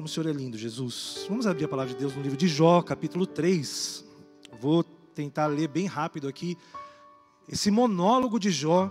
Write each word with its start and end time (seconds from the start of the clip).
como 0.00 0.06
o 0.06 0.10
Senhor 0.10 0.30
é 0.30 0.32
lindo, 0.32 0.56
Jesus. 0.56 1.26
Vamos 1.28 1.46
abrir 1.46 1.66
a 1.66 1.68
palavra 1.68 1.92
de 1.92 2.00
Deus 2.00 2.16
no 2.16 2.22
livro 2.22 2.34
de 2.34 2.48
Jó, 2.48 2.80
capítulo 2.80 3.26
3. 3.26 4.02
Vou 4.58 4.82
tentar 4.82 5.46
ler 5.46 5.68
bem 5.68 5.84
rápido 5.84 6.26
aqui 6.26 6.56
esse 7.46 7.70
monólogo 7.70 8.40
de 8.40 8.50
Jó, 8.50 8.90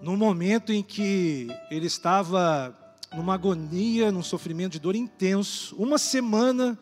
no 0.00 0.16
momento 0.16 0.72
em 0.72 0.82
que 0.82 1.48
ele 1.70 1.84
estava 1.84 2.74
numa 3.14 3.34
agonia, 3.34 4.10
num 4.10 4.22
sofrimento 4.22 4.72
de 4.72 4.78
dor 4.78 4.96
intenso, 4.96 5.76
uma 5.76 5.98
semana 5.98 6.78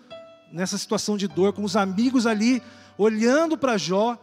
nessa 0.52 0.78
situação 0.78 1.16
de 1.16 1.26
dor, 1.26 1.52
com 1.52 1.64
os 1.64 1.74
amigos 1.74 2.24
ali 2.24 2.62
olhando 2.96 3.58
para 3.58 3.76
Jó, 3.76 4.16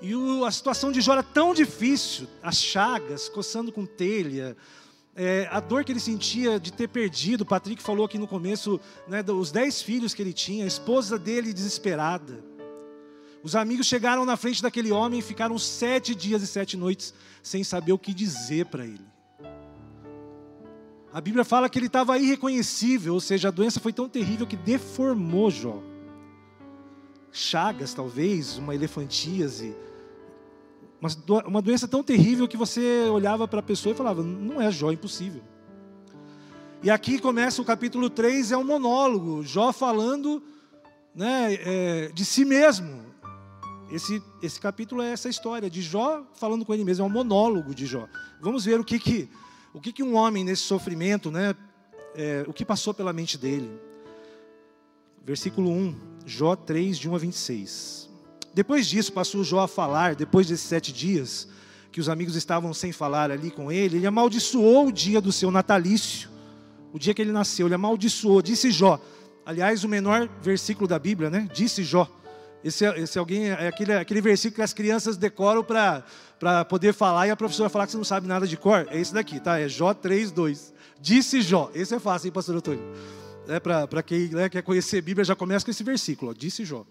e 0.00 0.12
a 0.46 0.50
situação 0.52 0.92
de 0.92 1.00
Jó 1.00 1.14
era 1.14 1.24
tão 1.24 1.52
difícil, 1.52 2.28
as 2.40 2.54
chagas, 2.54 3.28
coçando 3.28 3.72
com 3.72 3.84
telha, 3.84 4.56
é, 5.14 5.48
a 5.50 5.60
dor 5.60 5.84
que 5.84 5.92
ele 5.92 6.00
sentia 6.00 6.58
de 6.58 6.72
ter 6.72 6.88
perdido, 6.88 7.42
o 7.42 7.46
Patrick 7.46 7.82
falou 7.82 8.06
aqui 8.06 8.18
no 8.18 8.26
começo, 8.26 8.80
né, 9.08 9.22
dos 9.22 9.50
dez 9.50 9.82
filhos 9.82 10.14
que 10.14 10.22
ele 10.22 10.32
tinha, 10.32 10.64
a 10.64 10.68
esposa 10.68 11.18
dele 11.18 11.52
desesperada. 11.52 12.42
Os 13.42 13.56
amigos 13.56 13.86
chegaram 13.86 14.24
na 14.24 14.36
frente 14.36 14.62
daquele 14.62 14.92
homem 14.92 15.20
e 15.20 15.22
ficaram 15.22 15.58
sete 15.58 16.14
dias 16.14 16.42
e 16.42 16.46
sete 16.46 16.76
noites 16.76 17.14
sem 17.42 17.64
saber 17.64 17.92
o 17.92 17.98
que 17.98 18.12
dizer 18.12 18.66
para 18.66 18.84
ele. 18.84 19.10
A 21.12 21.20
Bíblia 21.20 21.44
fala 21.44 21.68
que 21.68 21.78
ele 21.78 21.86
estava 21.86 22.18
irreconhecível, 22.18 23.14
ou 23.14 23.20
seja, 23.20 23.48
a 23.48 23.50
doença 23.50 23.80
foi 23.80 23.92
tão 23.92 24.08
terrível 24.08 24.46
que 24.46 24.56
deformou 24.56 25.50
Jó. 25.50 25.82
Chagas, 27.32 27.94
talvez, 27.94 28.58
uma 28.58 28.74
elefantíase, 28.74 29.74
uma 31.46 31.62
doença 31.62 31.88
tão 31.88 32.02
terrível 32.02 32.46
que 32.46 32.56
você 32.56 33.04
olhava 33.10 33.48
para 33.48 33.60
a 33.60 33.62
pessoa 33.62 33.92
e 33.92 33.96
falava: 33.96 34.22
não 34.22 34.60
é 34.60 34.70
Jó, 34.70 34.92
impossível. 34.92 35.42
E 36.82 36.90
aqui 36.90 37.18
começa 37.18 37.60
o 37.60 37.64
capítulo 37.64 38.08
3, 38.08 38.52
é 38.52 38.56
um 38.56 38.64
monólogo, 38.64 39.42
Jó 39.42 39.72
falando 39.72 40.42
né, 41.14 41.54
é, 41.54 42.10
de 42.12 42.24
si 42.24 42.44
mesmo. 42.44 43.00
Esse, 43.90 44.22
esse 44.42 44.60
capítulo 44.60 45.02
é 45.02 45.10
essa 45.12 45.28
história 45.28 45.68
de 45.68 45.82
Jó 45.82 46.24
falando 46.34 46.64
com 46.64 46.72
ele 46.72 46.84
mesmo, 46.84 47.04
é 47.04 47.06
um 47.06 47.12
monólogo 47.12 47.74
de 47.74 47.86
Jó. 47.86 48.08
Vamos 48.40 48.64
ver 48.64 48.78
o 48.78 48.84
que, 48.84 48.98
que 48.98 49.28
o 49.72 49.80
que, 49.80 49.92
que 49.92 50.02
um 50.02 50.16
homem 50.16 50.44
nesse 50.44 50.62
sofrimento, 50.62 51.30
né, 51.30 51.54
é, 52.14 52.44
o 52.46 52.52
que 52.52 52.64
passou 52.64 52.92
pela 52.92 53.12
mente 53.12 53.38
dele. 53.38 53.70
Versículo 55.24 55.70
1, 55.70 55.96
Jó 56.26 56.56
3, 56.56 56.98
de 56.98 57.08
1 57.08 57.14
a 57.14 57.18
26. 57.18 58.09
Depois 58.52 58.86
disso, 58.86 59.12
passou 59.12 59.44
Jó 59.44 59.60
a 59.60 59.68
falar, 59.68 60.14
depois 60.14 60.48
desses 60.48 60.66
sete 60.66 60.92
dias, 60.92 61.48
que 61.92 62.00
os 62.00 62.08
amigos 62.08 62.36
estavam 62.36 62.72
sem 62.74 62.92
falar 62.92 63.30
ali 63.30 63.50
com 63.50 63.70
ele, 63.70 63.96
ele 63.96 64.06
amaldiçoou 64.06 64.88
o 64.88 64.92
dia 64.92 65.20
do 65.20 65.32
seu 65.32 65.50
natalício, 65.50 66.28
o 66.92 66.98
dia 66.98 67.14
que 67.14 67.22
ele 67.22 67.32
nasceu, 67.32 67.66
ele 67.66 67.74
amaldiçoou, 67.74 68.42
disse 68.42 68.70
Jó. 68.70 69.00
Aliás, 69.44 69.84
o 69.84 69.88
menor 69.88 70.28
versículo 70.42 70.86
da 70.86 70.98
Bíblia, 70.98 71.30
né? 71.30 71.48
Disse 71.52 71.82
Jó. 71.82 72.08
Esse, 72.62 72.84
esse 72.84 73.18
alguém 73.18 73.48
é 73.48 73.68
aquele, 73.68 73.92
aquele 73.94 74.20
versículo 74.20 74.56
que 74.56 74.62
as 74.62 74.74
crianças 74.74 75.16
decoram 75.16 75.64
para 75.64 76.64
poder 76.68 76.92
falar 76.92 77.26
e 77.26 77.30
a 77.30 77.36
professora 77.36 77.70
falar 77.70 77.86
que 77.86 77.92
você 77.92 77.96
não 77.96 78.04
sabe 78.04 78.28
nada 78.28 78.46
de 78.46 78.56
cor. 78.56 78.86
É 78.90 79.00
esse 79.00 79.14
daqui, 79.14 79.40
tá? 79.40 79.58
É 79.58 79.68
Jó 79.68 79.94
3, 79.94 80.30
2. 80.30 80.74
Disse 81.00 81.40
Jó. 81.40 81.70
Esse 81.74 81.94
é 81.94 81.98
fácil, 81.98 82.26
hein, 82.26 82.32
pastor 82.32 82.56
Antônio? 82.56 82.82
É, 83.48 83.58
para 83.58 84.02
quem 84.02 84.28
né, 84.28 84.48
quer 84.48 84.62
conhecer 84.62 84.98
a 84.98 85.02
Bíblia, 85.02 85.24
já 85.24 85.34
começa 85.34 85.64
com 85.64 85.70
esse 85.70 85.82
versículo. 85.82 86.30
Ó, 86.30 86.34
Disse 86.34 86.64
Jó. 86.64 86.84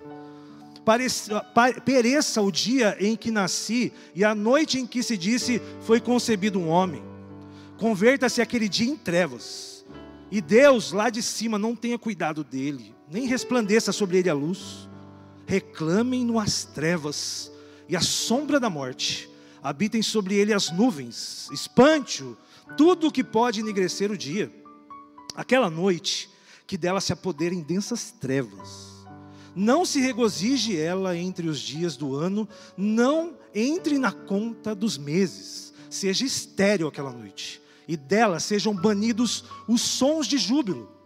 Pereça 1.85 2.41
o 2.41 2.51
dia 2.51 2.97
em 2.99 3.15
que 3.15 3.31
nasci 3.31 3.91
e 4.15 4.23
a 4.23 4.33
noite 4.33 4.79
em 4.79 4.87
que 4.87 5.03
se 5.03 5.17
disse 5.17 5.61
foi 5.81 5.99
concebido 5.99 6.59
um 6.59 6.69
homem. 6.69 7.03
Converta-se 7.77 8.41
aquele 8.41 8.67
dia 8.67 8.89
em 8.89 8.95
trevas. 8.95 9.85
E 10.31 10.41
Deus 10.41 10.91
lá 10.91 11.09
de 11.09 11.23
cima 11.23 11.57
não 11.57 11.75
tenha 11.75 11.97
cuidado 11.97 12.43
dele, 12.43 12.93
nem 13.11 13.25
resplandeça 13.25 13.91
sobre 13.91 14.19
ele 14.19 14.29
a 14.29 14.33
luz 14.33 14.89
reclamem-no 15.49 16.39
as 16.39 16.63
trevas 16.63 17.51
e 17.87 17.95
a 17.95 18.01
sombra 18.01 18.59
da 18.59 18.69
morte, 18.69 19.27
habitem 19.63 20.03
sobre 20.03 20.35
ele 20.35 20.53
as 20.53 20.69
nuvens, 20.69 21.49
espante-o 21.51 22.37
tudo 22.77 23.07
o 23.07 23.11
que 23.11 23.23
pode 23.23 23.61
enegrecer 23.61 24.11
o 24.11 24.17
dia. 24.17 24.53
Aquela 25.33 25.67
noite 25.67 26.29
que 26.67 26.77
dela 26.77 27.01
se 27.01 27.11
apoderem 27.11 27.61
densas 27.61 28.11
trevas. 28.11 28.88
Não 29.59 29.83
se 29.83 29.99
regozije 29.99 30.77
ela 30.77 31.17
entre 31.17 31.49
os 31.49 31.59
dias 31.59 31.97
do 31.97 32.15
ano, 32.15 32.47
não 32.77 33.33
entre 33.53 33.97
na 33.97 34.11
conta 34.11 34.73
dos 34.73 34.97
meses. 34.97 35.73
Seja 35.89 36.23
estéril 36.23 36.87
aquela 36.87 37.11
noite, 37.11 37.61
e 37.87 37.97
dela 37.97 38.39
sejam 38.39 38.73
banidos 38.73 39.43
os 39.67 39.81
sons 39.81 40.27
de 40.27 40.37
júbilo 40.37 40.99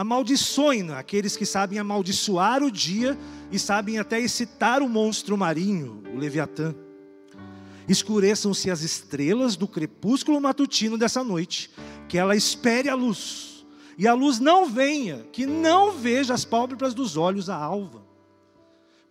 Amaldiçoem 0.00 0.92
aqueles 0.92 1.36
que 1.36 1.44
sabem 1.44 1.78
amaldiçoar 1.78 2.62
o 2.62 2.70
dia 2.70 3.18
e 3.52 3.58
sabem 3.58 3.98
até 3.98 4.20
excitar 4.20 4.82
o 4.82 4.88
monstro 4.88 5.36
marinho, 5.36 6.02
o 6.14 6.18
Leviatã. 6.18 6.74
Escureçam-se 7.88 8.70
as 8.70 8.82
estrelas 8.82 9.56
do 9.56 9.68
crepúsculo 9.68 10.40
matutino 10.40 10.96
dessa 10.96 11.24
noite, 11.24 11.70
que 12.08 12.16
ela 12.16 12.36
espere 12.36 12.88
a 12.88 12.94
luz, 12.94 13.66
e 13.98 14.06
a 14.06 14.14
luz 14.14 14.38
não 14.38 14.64
venha, 14.64 15.26
que 15.32 15.44
não 15.44 15.92
veja 15.92 16.32
as 16.32 16.44
pálpebras 16.46 16.94
dos 16.94 17.16
olhos 17.18 17.50
a 17.50 17.56
alva, 17.56 17.99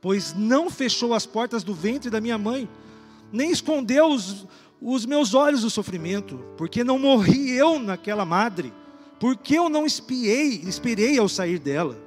pois 0.02 0.34
não 0.34 0.70
fechou 0.70 1.14
as 1.14 1.26
portas 1.26 1.64
do 1.64 1.74
ventre 1.74 2.10
da 2.10 2.22
minha 2.22 2.38
mãe, 2.38 2.68
nem 3.32 3.52
escondeu 3.52 4.08
os, 4.08 4.46
os 4.82 5.06
meus 5.06 5.34
olhos 5.34 5.62
do 5.62 5.70
sofrimento, 5.70 6.38
porque 6.58 6.84
não 6.84 6.98
morri 6.98 7.52
eu 7.52 7.80
naquela 7.80 8.26
madre 8.26 8.74
porque 9.20 9.58
eu 9.58 9.68
não 9.68 9.86
espiei, 9.86 10.62
esperei 10.66 11.20
ao 11.20 11.28
sair 11.28 11.60
dela? 11.60 12.02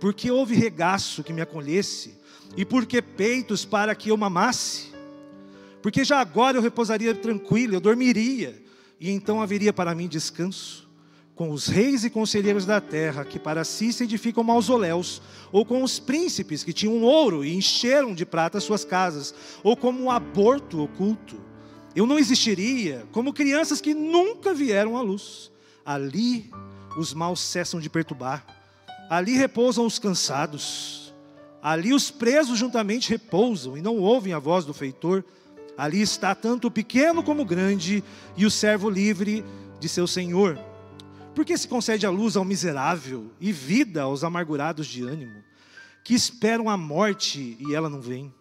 Porque 0.00 0.30
houve 0.30 0.54
regaço 0.54 1.22
que 1.22 1.32
me 1.32 1.40
acolhesse, 1.40 2.14
e 2.56 2.64
porque 2.64 3.00
peitos 3.00 3.64
para 3.64 3.94
que 3.94 4.10
eu 4.10 4.16
mamasse? 4.16 4.92
Porque 5.80 6.04
já 6.04 6.18
agora 6.18 6.58
eu 6.58 6.62
repousaria 6.62 7.14
tranquilo, 7.14 7.74
eu 7.74 7.80
dormiria, 7.80 8.60
e 9.00 9.10
então 9.10 9.40
haveria 9.40 9.72
para 9.72 9.94
mim 9.94 10.08
descanso. 10.08 10.85
Com 11.36 11.50
os 11.50 11.68
reis 11.68 12.02
e 12.02 12.10
conselheiros 12.10 12.66
da 12.66 12.80
terra, 12.80 13.24
que 13.24 13.38
para 13.38 13.62
si 13.62 13.92
se 13.92 14.02
edificam 14.02 14.42
mausoléus, 14.42 15.22
ou 15.52 15.64
com 15.64 15.84
os 15.84 16.00
príncipes 16.00 16.64
que 16.64 16.72
tinham 16.72 17.02
ouro 17.02 17.44
e 17.44 17.54
encheram 17.54 18.12
de 18.12 18.26
prata 18.26 18.58
suas 18.58 18.84
casas, 18.84 19.32
ou 19.62 19.76
como 19.76 20.02
um 20.02 20.10
aborto 20.10 20.82
oculto. 20.82 21.36
Eu 21.94 22.06
não 22.06 22.18
existiria 22.18 23.06
como 23.12 23.32
crianças 23.32 23.80
que 23.80 23.94
nunca 23.94 24.52
vieram 24.52 24.96
à 24.96 25.00
luz 25.02 25.54
Ali 25.86 26.50
os 26.98 27.14
maus 27.14 27.38
cessam 27.38 27.78
de 27.78 27.88
perturbar, 27.88 28.44
ali 29.08 29.36
repousam 29.36 29.86
os 29.86 30.00
cansados, 30.00 31.14
ali 31.62 31.94
os 31.94 32.10
presos 32.10 32.58
juntamente 32.58 33.08
repousam 33.08 33.76
e 33.76 33.80
não 33.80 33.96
ouvem 33.98 34.32
a 34.32 34.40
voz 34.40 34.64
do 34.64 34.74
feitor. 34.74 35.24
Ali 35.78 36.00
está 36.00 36.34
tanto 36.34 36.66
o 36.66 36.70
pequeno 36.72 37.22
como 37.22 37.42
o 37.42 37.46
grande 37.46 38.02
e 38.36 38.44
o 38.44 38.50
servo 38.50 38.90
livre 38.90 39.44
de 39.78 39.88
seu 39.88 40.08
senhor. 40.08 40.58
Porque 41.36 41.58
se 41.58 41.68
concede 41.68 42.06
a 42.06 42.10
luz 42.10 42.34
ao 42.34 42.46
miserável 42.46 43.30
e 43.38 43.52
vida 43.52 44.00
aos 44.00 44.24
amargurados 44.24 44.86
de 44.86 45.02
ânimo, 45.02 45.44
que 46.02 46.14
esperam 46.14 46.70
a 46.70 46.78
morte 46.78 47.58
e 47.60 47.74
ela 47.74 47.90
não 47.90 48.00
vem. 48.00 48.32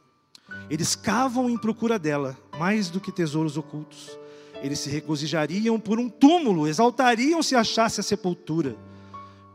Eles 0.69 0.95
cavam 0.95 1.49
em 1.49 1.57
procura 1.57 1.99
dela, 1.99 2.37
mais 2.57 2.89
do 2.89 3.01
que 3.01 3.11
tesouros 3.11 3.57
ocultos. 3.57 4.17
Eles 4.63 4.79
se 4.79 4.89
regozijariam 4.89 5.77
por 5.77 5.99
um 5.99 6.07
túmulo, 6.07 6.69
exaltariam 6.69 7.43
se 7.43 7.53
achasse 7.53 7.99
a 7.99 8.03
sepultura. 8.03 8.77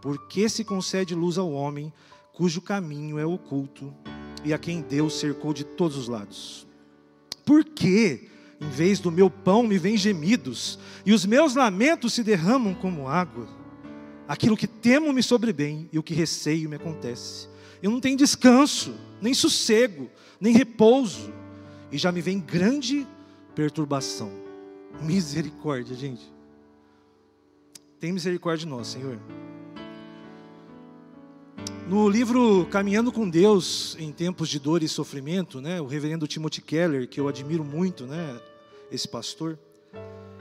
Porque 0.03 0.47
se 0.47 0.63
concede 0.63 1.15
luz 1.15 1.39
ao 1.39 1.51
homem, 1.51 1.91
cujo 2.35 2.61
caminho 2.61 3.19
é 3.19 3.25
oculto, 3.25 3.95
e 4.45 4.53
a 4.53 4.59
quem 4.59 4.83
Deus 4.83 5.19
cercou 5.19 5.55
de 5.55 5.65
todos 5.65 5.97
os 5.97 6.09
lados. 6.09 6.67
Por 7.47 7.65
que, 7.65 8.29
em 8.61 8.69
vez 8.69 9.01
do 9.01 9.11
meu 9.11 9.31
pão, 9.31 9.63
me 9.63 9.79
vêm 9.79 9.97
gemidos, 9.97 10.79
e 11.07 11.13
os 11.13 11.25
meus 11.25 11.55
lamentos 11.55 12.13
se 12.13 12.23
derramam 12.23 12.75
como 12.75 13.09
água? 13.09 13.49
Aquilo 14.29 14.57
que 14.57 14.67
temo 14.67 15.13
me 15.13 15.23
sobrevém, 15.23 15.89
e 15.93 15.99
o 15.99 16.03
que 16.03 16.13
receio 16.13 16.69
me 16.69 16.77
acontece. 16.77 17.49
Eu 17.83 17.91
não 17.91 18.01
tenho 18.01 18.17
descanso, 18.17 18.95
nem 19.21 19.33
sossego, 19.33 20.11
nem 20.39 20.53
repouso, 20.53 21.33
e 21.91 21.97
já 21.97 22.13
me 22.13 22.21
vem 22.21 22.39
grande 22.39 23.07
perturbação. 23.55 24.31
Misericórdia, 25.03 25.97
gente. 25.97 26.23
Tem 27.99 28.13
misericórdia 28.13 28.67
de 28.67 28.71
nós, 28.71 28.89
Senhor. 28.89 29.19
No 31.89 32.09
livro 32.09 32.67
Caminhando 32.71 33.11
com 33.11 33.29
Deus 33.29 33.97
em 33.99 34.13
Tempos 34.13 34.49
de 34.49 34.61
Dor 34.61 34.83
e 34.83 34.89
Sofrimento, 34.89 35.61
né, 35.61 35.81
o 35.81 35.87
reverendo 35.87 36.27
Timothy 36.27 36.61
Keller, 36.61 37.09
que 37.09 37.19
eu 37.19 37.27
admiro 37.27 37.65
muito, 37.65 38.07
né, 38.07 38.41
esse 38.91 39.09
pastor, 39.09 39.59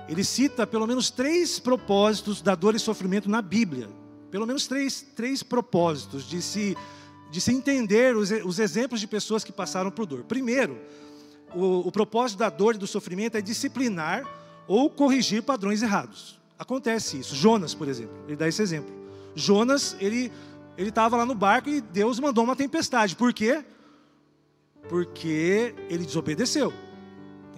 ele 0.08 0.24
cita 0.24 0.66
pelo 0.66 0.88
menos 0.88 1.10
três 1.10 1.60
propósitos 1.60 2.42
da 2.42 2.56
dor 2.56 2.76
e 2.76 2.80
sofrimento 2.80 3.30
na 3.30 3.42
Bíblia. 3.42 3.90
Pelo 4.32 4.46
menos 4.46 4.68
três, 4.68 5.02
três 5.16 5.44
propósitos 5.44 6.28
de 6.28 6.42
se, 6.42 6.78
de 7.32 7.40
se 7.40 7.52
entender 7.52 8.16
os, 8.16 8.32
os 8.32 8.60
exemplos 8.60 9.00
de 9.00 9.08
pessoas 9.08 9.44
que 9.44 9.52
passaram 9.52 9.92
por 9.92 10.06
dor. 10.06 10.24
Primeiro, 10.24 10.80
o, 11.54 11.88
o 11.88 11.92
propósito 11.92 12.40
da 12.40 12.50
dor 12.50 12.76
e 12.76 12.78
do 12.78 12.88
sofrimento 12.88 13.38
é 13.38 13.42
disciplinar 13.42 14.24
ou 14.68 14.90
corrigir 14.90 15.44
padrões 15.44 15.82
errados. 15.82 16.40
Acontece 16.58 17.20
isso. 17.20 17.36
Jonas, 17.36 17.74
por 17.74 17.88
exemplo, 17.88 18.16
ele 18.28 18.36
dá 18.36 18.48
esse 18.48 18.62
exemplo. 18.62 18.94
Jonas, 19.36 19.96
ele 20.00 20.32
ele 20.80 20.90
estava 20.90 21.18
lá 21.18 21.26
no 21.26 21.36
barco 21.36 21.68
e 21.70 21.82
Deus 21.82 22.22
mandou 22.22 22.42
uma 22.42 22.56
tempestade. 22.56 23.14
Por 23.14 23.34
quê? 23.34 23.66
Porque 24.88 25.76
ele 25.90 26.06
desobedeceu. 26.06 26.72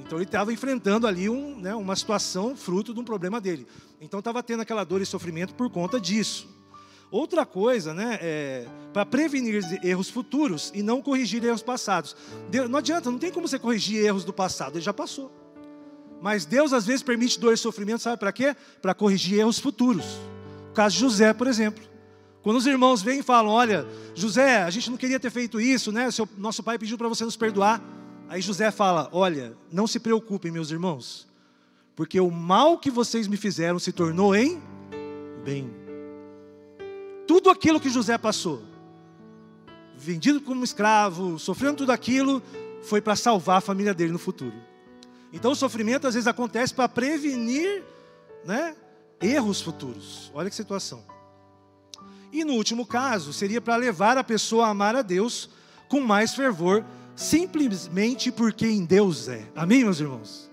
Então 0.05 0.17
ele 0.17 0.25
estava 0.25 0.51
enfrentando 0.51 1.07
ali 1.07 1.29
um, 1.29 1.57
né, 1.57 1.73
uma 1.75 1.95
situação 1.95 2.55
fruto 2.55 2.93
de 2.93 2.99
um 2.99 3.03
problema 3.03 3.39
dele. 3.39 3.65
Então 3.99 4.19
estava 4.19 4.43
tendo 4.43 4.61
aquela 4.61 4.83
dor 4.83 5.01
e 5.01 5.05
sofrimento 5.05 5.53
por 5.53 5.69
conta 5.69 5.99
disso. 5.99 6.47
Outra 7.09 7.45
coisa, 7.45 7.93
né, 7.93 8.17
é, 8.21 8.67
para 8.93 9.05
prevenir 9.05 9.61
erros 9.83 10.09
futuros 10.09 10.71
e 10.73 10.81
não 10.81 11.01
corrigir 11.01 11.43
erros 11.43 11.61
passados. 11.61 12.15
Deus, 12.49 12.69
não 12.69 12.79
adianta, 12.79 13.11
não 13.11 13.19
tem 13.19 13.31
como 13.31 13.47
você 13.47 13.59
corrigir 13.59 14.03
erros 14.03 14.23
do 14.23 14.31
passado, 14.31 14.75
ele 14.75 14.83
já 14.83 14.93
passou. 14.93 15.31
Mas 16.21 16.45
Deus 16.45 16.71
às 16.71 16.85
vezes 16.85 17.03
permite 17.03 17.39
dor 17.39 17.53
e 17.53 17.57
sofrimento, 17.57 18.01
sabe 18.01 18.17
para 18.17 18.31
quê? 18.31 18.55
Para 18.81 18.93
corrigir 18.93 19.39
erros 19.39 19.59
futuros. 19.59 20.05
O 20.69 20.73
caso 20.73 20.95
de 20.95 21.01
José, 21.01 21.33
por 21.33 21.47
exemplo. 21.47 21.83
Quando 22.41 22.57
os 22.57 22.65
irmãos 22.65 23.01
vêm 23.01 23.19
e 23.19 23.23
falam: 23.23 23.51
Olha, 23.51 23.85
José, 24.15 24.63
a 24.63 24.69
gente 24.69 24.89
não 24.89 24.97
queria 24.97 25.19
ter 25.19 25.29
feito 25.29 25.59
isso, 25.59 25.91
né? 25.91 26.09
Seu, 26.09 26.27
nosso 26.37 26.63
pai 26.63 26.77
pediu 26.77 26.97
para 26.97 27.07
você 27.07 27.23
nos 27.23 27.35
perdoar. 27.35 27.81
Aí 28.31 28.41
José 28.41 28.71
fala: 28.71 29.09
Olha, 29.11 29.53
não 29.69 29.85
se 29.85 29.99
preocupem, 29.99 30.53
meus 30.53 30.71
irmãos, 30.71 31.27
porque 31.97 32.17
o 32.17 32.31
mal 32.31 32.77
que 32.77 32.89
vocês 32.89 33.27
me 33.27 33.35
fizeram 33.35 33.77
se 33.77 33.91
tornou 33.91 34.33
em 34.33 34.57
bem 35.43 35.81
tudo 37.27 37.49
aquilo 37.49 37.79
que 37.79 37.89
José 37.89 38.17
passou, 38.17 38.61
vendido 39.97 40.39
como 40.39 40.63
escravo, 40.63 41.37
sofrendo 41.37 41.77
tudo 41.77 41.91
aquilo, 41.91 42.41
foi 42.81 43.01
para 43.01 43.17
salvar 43.17 43.57
a 43.57 43.61
família 43.61 43.93
dele 43.93 44.13
no 44.13 44.19
futuro. 44.19 44.55
Então 45.33 45.51
o 45.51 45.55
sofrimento 45.55 46.07
às 46.07 46.13
vezes 46.13 46.27
acontece 46.27 46.73
para 46.73 46.87
prevenir 46.87 47.83
né, 48.45 48.77
erros 49.21 49.61
futuros. 49.61 50.31
Olha 50.33 50.49
que 50.49 50.55
situação. 50.55 51.03
E 52.31 52.45
no 52.45 52.53
último 52.53 52.85
caso, 52.85 53.33
seria 53.33 53.59
para 53.59 53.75
levar 53.75 54.17
a 54.17 54.23
pessoa 54.23 54.67
a 54.67 54.69
amar 54.69 54.95
a 54.95 55.01
Deus 55.01 55.49
com 55.89 55.99
mais 55.99 56.33
fervor, 56.33 56.85
simplesmente 57.21 58.31
porque 58.31 58.65
em 58.65 58.83
Deus 58.83 59.27
é. 59.27 59.47
Amém, 59.55 59.83
meus 59.83 59.99
irmãos? 59.99 60.49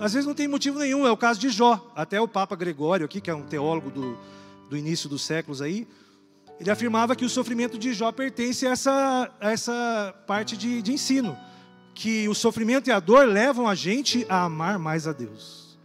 Às 0.00 0.14
vezes 0.14 0.26
não 0.26 0.34
tem 0.34 0.48
motivo 0.48 0.78
nenhum, 0.78 1.06
é 1.06 1.10
o 1.10 1.16
caso 1.16 1.38
de 1.38 1.50
Jó. 1.50 1.92
Até 1.94 2.18
o 2.18 2.26
Papa 2.26 2.56
Gregório 2.56 3.04
aqui, 3.04 3.20
que 3.20 3.30
é 3.30 3.34
um 3.34 3.42
teólogo 3.42 3.90
do, 3.90 4.18
do 4.70 4.76
início 4.76 5.08
dos 5.08 5.22
séculos 5.22 5.60
aí, 5.60 5.86
ele 6.58 6.70
afirmava 6.70 7.14
que 7.14 7.26
o 7.26 7.28
sofrimento 7.28 7.78
de 7.78 7.92
Jó 7.92 8.10
pertence 8.10 8.66
a 8.66 8.70
essa, 8.70 9.30
a 9.38 9.52
essa 9.52 10.14
parte 10.26 10.56
de, 10.56 10.80
de 10.80 10.92
ensino, 10.92 11.36
que 11.94 12.26
o 12.26 12.34
sofrimento 12.34 12.88
e 12.88 12.92
a 12.92 13.00
dor 13.00 13.26
levam 13.26 13.68
a 13.68 13.74
gente 13.74 14.24
a 14.30 14.44
amar 14.44 14.78
mais 14.78 15.06
a 15.06 15.12
Deus, 15.12 15.78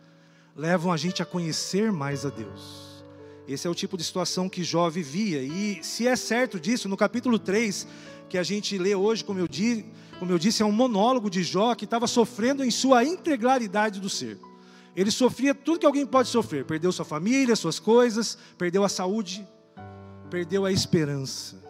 levam 0.55 0.91
a 0.91 0.97
gente 0.97 1.21
a 1.21 1.25
conhecer 1.25 1.91
mais 1.91 2.25
a 2.25 2.29
Deus. 2.29 3.03
Esse 3.45 3.67
é 3.67 3.69
o 3.69 3.75
tipo 3.75 3.97
de 3.97 4.05
situação 4.05 4.47
que 4.47 4.63
Jó 4.63 4.89
vivia, 4.89 5.41
e 5.41 5.83
se 5.83 6.07
é 6.07 6.15
certo 6.15 6.57
disso, 6.59 6.87
no 6.87 6.95
capítulo 6.95 7.37
3, 7.37 7.85
que 8.29 8.37
a 8.37 8.43
gente 8.43 8.77
lê 8.77 8.95
hoje, 8.95 9.23
como 9.23 9.39
eu, 9.39 9.47
di, 9.47 9.85
como 10.23 10.31
eu 10.31 10.39
disse, 10.39 10.63
é 10.63 10.65
um 10.65 10.71
monólogo 10.71 11.29
de 11.29 11.43
Jó 11.43 11.75
que 11.75 11.83
estava 11.83 12.07
sofrendo 12.07 12.63
em 12.63 12.71
sua 12.71 13.03
integralidade 13.03 13.99
do 13.99 14.09
ser. 14.09 14.39
Ele 14.95 15.11
sofria 15.11 15.53
tudo 15.53 15.79
que 15.79 15.85
alguém 15.85 16.05
pode 16.05 16.29
sofrer: 16.29 16.63
perdeu 16.63 16.93
sua 16.93 17.03
família, 17.03 17.57
suas 17.57 17.77
coisas, 17.77 18.37
perdeu 18.57 18.85
a 18.85 18.89
saúde, 18.89 19.45
perdeu 20.29 20.63
a 20.63 20.71
esperança. 20.71 21.61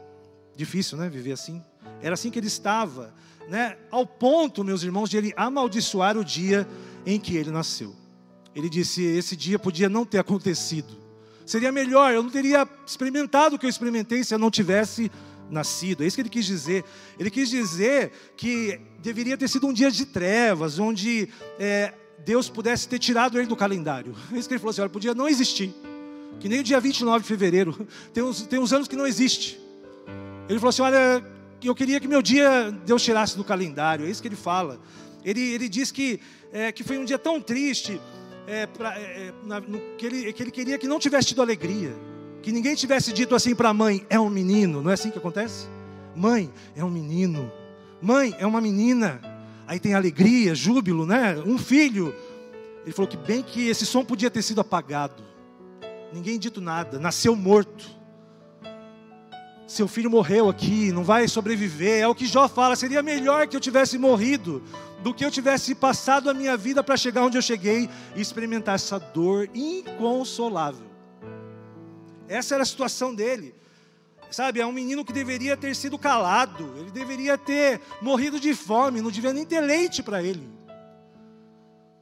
Difícil, 0.55 0.99
né? 0.99 1.09
Viver 1.09 1.31
assim. 1.31 1.63
Era 1.99 2.13
assim 2.13 2.29
que 2.29 2.37
ele 2.37 2.45
estava, 2.45 3.11
né? 3.49 3.75
Ao 3.89 4.05
ponto, 4.05 4.63
meus 4.63 4.83
irmãos, 4.83 5.09
de 5.09 5.17
ele 5.17 5.33
amaldiçoar 5.35 6.15
o 6.15 6.23
dia 6.23 6.67
em 7.07 7.19
que 7.19 7.35
ele 7.35 7.49
nasceu. 7.49 7.95
Ele 8.53 8.69
disse: 8.69 9.01
esse 9.01 9.35
dia 9.35 9.57
podia 9.57 9.89
não 9.89 10.05
ter 10.05 10.19
acontecido. 10.19 10.95
Seria 11.43 11.71
melhor, 11.71 12.13
eu 12.13 12.21
não 12.21 12.29
teria 12.29 12.69
experimentado 12.85 13.55
o 13.55 13.59
que 13.59 13.65
eu 13.65 13.69
experimentei 13.71 14.23
se 14.23 14.35
eu 14.35 14.37
não 14.37 14.51
tivesse 14.51 15.11
nascido. 15.49 16.03
É 16.03 16.07
isso 16.07 16.15
que 16.15 16.21
ele 16.21 16.29
quis 16.29 16.45
dizer. 16.45 16.83
Ele 17.19 17.29
quis 17.29 17.49
dizer 17.49 18.11
que 18.35 18.79
deveria 18.99 19.37
ter 19.37 19.47
sido 19.47 19.67
um 19.67 19.73
dia 19.73 19.91
de 19.91 20.05
trevas, 20.05 20.79
onde 20.79 21.29
é, 21.59 21.93
Deus 22.25 22.49
pudesse 22.49 22.87
ter 22.87 22.99
tirado 22.99 23.37
ele 23.37 23.47
do 23.47 23.55
calendário. 23.55 24.15
É 24.31 24.37
isso 24.37 24.47
que 24.47 24.53
ele 24.53 24.59
falou 24.59 24.71
assim: 24.71 24.81
olha, 24.81 24.89
podia 24.89 25.13
não 25.13 25.27
existir. 25.27 25.73
Que 26.39 26.49
nem 26.49 26.59
o 26.59 26.63
dia 26.63 26.79
29 26.79 27.21
de 27.21 27.27
fevereiro. 27.27 27.87
Tem 28.13 28.23
uns, 28.23 28.41
tem 28.43 28.59
uns 28.59 28.73
anos 28.73 28.87
que 28.87 28.95
não 28.95 29.05
existe. 29.05 29.59
Ele 30.49 30.59
falou 30.59 30.69
assim: 30.69 30.81
Olha, 30.81 31.23
eu 31.63 31.75
queria 31.75 31.99
que 31.99 32.07
meu 32.07 32.21
dia 32.21 32.71
Deus 32.85 33.01
tirasse 33.03 33.37
do 33.37 33.43
calendário. 33.43 34.05
É 34.05 34.09
isso 34.09 34.21
que 34.21 34.27
ele 34.27 34.35
fala. 34.35 34.79
Ele, 35.23 35.39
ele 35.39 35.69
diz 35.69 35.91
que, 35.91 36.19
é, 36.51 36.71
que 36.71 36.83
foi 36.83 36.97
um 36.97 37.05
dia 37.05 37.17
tão 37.17 37.39
triste, 37.39 37.99
é, 38.45 38.65
pra, 38.65 38.99
é, 38.99 39.33
na, 39.45 39.61
no, 39.61 39.79
que, 39.97 40.05
ele, 40.05 40.33
que 40.33 40.43
ele 40.43 40.51
queria 40.51 40.77
que 40.77 40.87
não 40.87 40.99
tivesse 40.99 41.29
tido 41.29 41.41
alegria. 41.41 41.95
Que 42.43 42.51
ninguém 42.51 42.75
tivesse 42.75 43.11
dito 43.11 43.33
assim 43.33 43.55
para 43.55 43.69
a 43.69 43.73
mãe: 43.73 44.05
É 44.09 44.19
um 44.19 44.29
menino. 44.29 44.83
Não 44.83 44.91
é 44.91 44.93
assim 44.93 45.09
que 45.09 45.17
acontece? 45.17 45.67
Mãe, 46.15 46.51
é 46.75 46.83
um 46.83 46.89
menino. 46.91 47.51
Mãe, 47.99 48.35
é 48.37 48.45
uma 48.45 48.61
menina. 48.61 49.19
Aí 49.65 49.79
tem 49.79 49.95
alegria, 49.95 50.53
júbilo, 50.53 51.07
né? 51.07 51.41
Um 51.43 51.57
filho. 51.57 52.13
Ele 52.83 52.93
falou 52.93 53.09
que 53.09 53.17
bem 53.17 53.41
que 53.41 53.67
esse 53.67 53.85
som 53.85 54.05
podia 54.05 54.29
ter 54.29 54.43
sido 54.43 54.61
apagado 54.61 55.33
ninguém 56.13 56.37
dito 56.37 56.61
nada, 56.61 56.99
nasceu 56.99 57.35
morto. 57.35 57.89
Seu 59.65 59.87
filho 59.87 60.09
morreu 60.09 60.49
aqui, 60.49 60.91
não 60.91 61.03
vai 61.03 61.27
sobreviver. 61.27 62.01
É 62.01 62.07
o 62.07 62.13
que 62.13 62.27
Jó 62.27 62.47
fala: 62.47 62.75
seria 62.75 63.01
melhor 63.01 63.47
que 63.47 63.55
eu 63.55 63.61
tivesse 63.61 63.97
morrido 63.97 64.61
do 65.01 65.13
que 65.13 65.25
eu 65.25 65.31
tivesse 65.31 65.73
passado 65.73 66.29
a 66.29 66.33
minha 66.33 66.55
vida 66.55 66.83
para 66.83 66.95
chegar 66.95 67.25
onde 67.25 67.37
eu 67.37 67.41
cheguei 67.41 67.89
e 68.15 68.21
experimentar 68.21 68.75
essa 68.75 68.99
dor 68.99 69.49
inconsolável. 69.53 70.92
Essa 72.27 72.55
era 72.55 72.63
a 72.63 72.65
situação 72.65 73.13
dele. 73.13 73.53
Sabe, 74.31 74.59
é 74.59 74.65
um 74.65 74.71
menino 74.71 75.05
que 75.05 75.13
deveria 75.13 75.55
ter 75.55 75.75
sido 75.75 75.97
calado, 75.97 76.73
ele 76.77 76.89
deveria 76.89 77.37
ter 77.37 77.79
morrido 78.01 78.39
de 78.39 78.55
fome, 78.55 78.99
não 78.99 79.11
devia 79.11 79.31
nem 79.31 79.45
ter 79.45 79.61
leite 79.61 80.01
para 80.01 80.23
ele. 80.23 80.49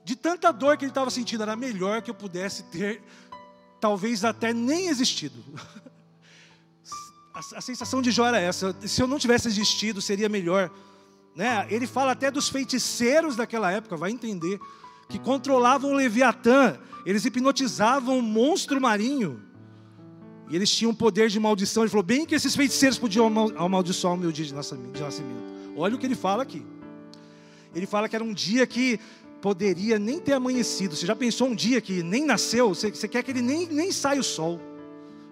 De 0.06 0.16
tanta 0.16 0.50
dor 0.52 0.78
que 0.78 0.86
ele 0.86 0.92
estava 0.92 1.12
sentindo, 1.12 1.44
era 1.44 1.58
melhor 1.58 2.02
que 2.02 2.10
eu 2.10 2.16
pudesse 2.16 2.64
ter 2.64 3.04
talvez 3.82 4.24
até 4.24 4.54
nem 4.54 4.88
existido. 4.88 5.44
A, 7.34 7.40
a 7.58 7.62
sensação 7.62 8.02
de 8.02 8.12
Jó 8.12 8.28
era 8.28 8.42
essa: 8.42 8.76
se 8.86 9.02
eu 9.02 9.08
não 9.08 9.18
tivesse 9.18 9.48
existido, 9.48 10.02
seria 10.02 10.28
melhor. 10.28 10.70
Né? 11.34 11.66
Ele 11.70 11.88
fala 11.88 12.12
até 12.12 12.30
dos 12.30 12.50
feiticeiros 12.50 13.38
daquela 13.38 13.72
época, 13.72 13.96
vai 13.96 14.12
entender, 14.12 14.60
que 15.08 15.18
controlavam 15.18 15.92
o 15.92 15.96
Leviatã, 15.96 16.78
eles 17.06 17.24
hipnotizavam 17.24 18.20
o 18.20 18.22
monstro 18.22 18.82
marinho, 18.82 19.42
e 20.52 20.56
eles 20.58 20.70
tinham 20.70 20.94
poder 20.94 21.30
de 21.30 21.40
maldição. 21.40 21.82
Ele 21.84 21.90
falou: 21.90 22.04
bem 22.04 22.26
que 22.26 22.36
esses 22.36 22.54
feiticeiros 22.54 23.00
podiam 23.00 23.28
amaldiçoar 23.58 24.14
o 24.14 24.18
meu 24.18 24.34
dia 24.34 24.46
de 24.46 24.54
nascimento. 24.54 25.00
Olha 25.78 25.96
o 25.96 25.98
que 25.98 26.06
ele 26.06 26.16
fala 26.16 26.44
aqui. 26.44 26.62
Ele 27.74 27.86
fala 27.86 28.10
que 28.10 28.16
era 28.18 28.24
um 28.24 28.34
dia 28.34 28.68
que 28.68 29.00
poderia 29.42 29.98
nem 29.98 30.20
ter 30.20 30.34
amanhecido. 30.34 30.94
Você 30.94 31.06
já 31.06 31.16
pensou 31.16 31.48
um 31.48 31.56
dia 31.56 31.80
que 31.80 32.04
nem 32.04 32.26
nasceu? 32.26 32.68
Você, 32.68 32.90
você 32.90 33.08
quer 33.08 33.24
que 33.24 33.32
ele 33.32 33.42
nem, 33.42 33.66
nem 33.68 33.94
saia 33.94 34.20
o 34.20 34.24
sol, 34.24 34.60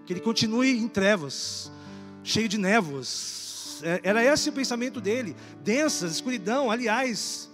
que 0.06 0.14
ele 0.14 0.22
continue 0.22 0.80
em 0.80 0.88
trevas, 0.88 1.70
cheio 2.24 2.48
de 2.48 2.58
névoas. 2.58 3.82
É, 3.84 4.00
era 4.04 4.24
esse 4.24 4.50
o 4.50 4.54
pensamento 4.54 5.02
dele. 5.02 5.36
Densas, 5.62 6.14
escuridão. 6.14 6.72
Aliás, 6.72 7.50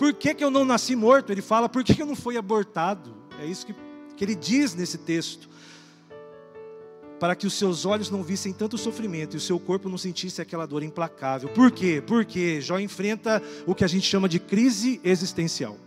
por 0.00 0.12
que, 0.12 0.34
que 0.34 0.42
eu 0.42 0.50
não 0.50 0.64
nasci 0.64 0.96
morto? 0.96 1.30
Ele 1.30 1.42
fala, 1.42 1.68
por 1.68 1.84
que, 1.84 1.94
que 1.94 2.02
eu 2.02 2.06
não 2.06 2.16
fui 2.16 2.36
abortado? 2.36 3.14
É 3.38 3.46
isso 3.46 3.66
que, 3.66 3.74
que 4.16 4.24
ele 4.24 4.34
diz 4.34 4.74
nesse 4.74 4.98
texto. 4.98 5.53
Para 7.24 7.34
que 7.34 7.46
os 7.46 7.54
seus 7.54 7.86
olhos 7.86 8.10
não 8.10 8.22
vissem 8.22 8.52
tanto 8.52 8.76
sofrimento 8.76 9.32
e 9.32 9.38
o 9.38 9.40
seu 9.40 9.58
corpo 9.58 9.88
não 9.88 9.96
sentisse 9.96 10.42
aquela 10.42 10.66
dor 10.66 10.82
implacável. 10.82 11.48
Por 11.48 11.70
quê? 11.70 12.02
Porque 12.06 12.60
Jó 12.60 12.78
enfrenta 12.78 13.42
o 13.64 13.74
que 13.74 13.82
a 13.82 13.86
gente 13.86 14.06
chama 14.06 14.28
de 14.28 14.38
crise 14.38 15.00
existencial. 15.02 15.78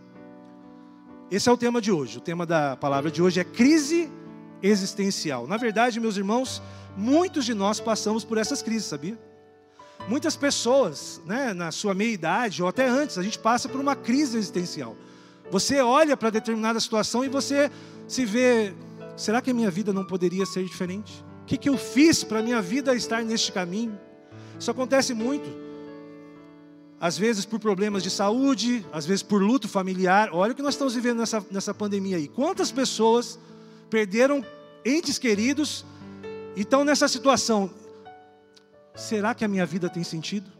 Esse 1.30 1.48
é 1.48 1.52
o 1.52 1.56
tema 1.56 1.80
de 1.80 1.92
hoje. 1.92 2.18
O 2.18 2.20
tema 2.20 2.44
da 2.44 2.76
palavra 2.76 3.08
de 3.08 3.22
hoje 3.22 3.38
é 3.38 3.44
crise 3.44 4.10
existencial. 4.60 5.46
Na 5.46 5.56
verdade, 5.56 6.00
meus 6.00 6.16
irmãos, 6.16 6.60
muitos 6.96 7.44
de 7.44 7.54
nós 7.54 7.78
passamos 7.78 8.24
por 8.24 8.36
essas 8.36 8.60
crises, 8.60 8.88
sabia? 8.88 9.16
Muitas 10.08 10.34
pessoas, 10.34 11.22
né, 11.24 11.54
na 11.54 11.70
sua 11.70 11.94
meia 11.94 12.10
idade 12.10 12.64
ou 12.64 12.68
até 12.68 12.88
antes, 12.88 13.16
a 13.16 13.22
gente 13.22 13.38
passa 13.38 13.68
por 13.68 13.80
uma 13.80 13.94
crise 13.94 14.36
existencial. 14.36 14.96
Você 15.52 15.80
olha 15.80 16.16
para 16.16 16.30
determinada 16.30 16.80
situação 16.80 17.24
e 17.24 17.28
você 17.28 17.70
se 18.08 18.24
vê: 18.24 18.74
será 19.16 19.40
que 19.40 19.52
a 19.52 19.54
minha 19.54 19.70
vida 19.70 19.92
não 19.92 20.04
poderia 20.04 20.44
ser 20.44 20.64
diferente? 20.64 21.27
Que, 21.48 21.56
que 21.56 21.68
eu 21.68 21.76
fiz 21.76 22.22
para 22.22 22.42
minha 22.42 22.62
vida 22.62 22.94
estar 22.94 23.24
neste 23.24 23.50
caminho? 23.50 23.98
Isso 24.60 24.70
acontece 24.70 25.14
muito 25.14 25.48
às 27.00 27.16
vezes 27.16 27.44
por 27.44 27.60
problemas 27.60 28.02
de 28.02 28.10
saúde, 28.10 28.84
às 28.92 29.06
vezes 29.06 29.22
por 29.22 29.40
luto 29.40 29.68
familiar. 29.68 30.30
Olha 30.32 30.52
o 30.52 30.54
que 30.54 30.62
nós 30.62 30.74
estamos 30.74 30.94
vivendo 30.94 31.18
nessa, 31.18 31.44
nessa 31.50 31.72
pandemia 31.72 32.16
aí. 32.16 32.28
Quantas 32.28 32.72
pessoas 32.72 33.38
perderam 33.88 34.44
entes 34.84 35.18
queridos 35.18 35.84
e 36.56 36.62
estão 36.62 36.84
nessa 36.84 37.08
situação? 37.08 37.70
Será 38.94 39.34
que 39.34 39.44
a 39.44 39.48
minha 39.48 39.64
vida 39.64 39.88
tem 39.88 40.02
sentido? 40.02 40.50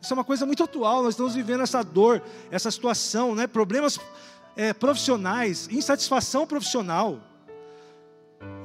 Isso 0.00 0.12
é 0.12 0.14
uma 0.14 0.24
coisa 0.24 0.46
muito 0.46 0.62
atual. 0.62 1.02
Nós 1.02 1.14
estamos 1.14 1.34
vivendo 1.34 1.62
essa 1.62 1.82
dor, 1.82 2.22
essa 2.50 2.70
situação, 2.70 3.34
né? 3.34 3.46
problemas 3.46 3.98
é, 4.56 4.72
profissionais, 4.72 5.68
insatisfação 5.70 6.46
profissional. 6.46 7.20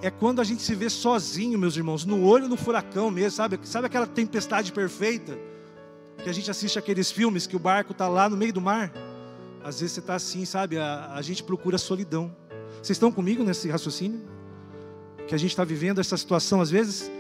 É 0.02 0.10
quando 0.10 0.40
a 0.40 0.44
gente 0.44 0.62
se 0.62 0.74
vê 0.74 0.90
sozinho, 0.90 1.60
meus 1.60 1.76
irmãos, 1.76 2.06
no 2.06 2.24
olho 2.24 2.48
no 2.48 2.56
furacão 2.56 3.12
mesmo, 3.12 3.32
sabe? 3.32 3.60
Sabe 3.64 3.88
aquela 3.88 4.08
tempestade 4.08 4.72
perfeita? 4.72 5.38
Que 6.24 6.30
a 6.30 6.34
gente 6.34 6.50
assiste 6.50 6.80
aqueles 6.80 7.12
filmes 7.12 7.46
que 7.46 7.56
o 7.56 7.60
barco 7.60 7.92
está 7.92 8.08
lá 8.08 8.30
no 8.30 8.38
meio 8.38 8.54
do 8.54 8.62
mar. 8.62 8.92
Às 9.64 9.82
vezes 9.82 9.94
você 9.94 10.00
está 10.00 10.16
assim, 10.16 10.46
sabe? 10.46 10.78
A, 10.78 11.12
a 11.14 11.22
gente 11.22 11.44
procura 11.44 11.78
solidão. 11.78 12.34
Vocês 12.76 12.92
estão 12.92 13.12
comigo 13.12 13.44
nesse 13.44 13.70
raciocínio? 13.70 14.22
Que 15.28 15.36
a 15.36 15.38
gente 15.38 15.52
está 15.52 15.66
vivendo 15.66 16.00
essa 16.00 16.16
situação 16.16 16.62
às 16.62 16.70
vezes? 16.70 17.12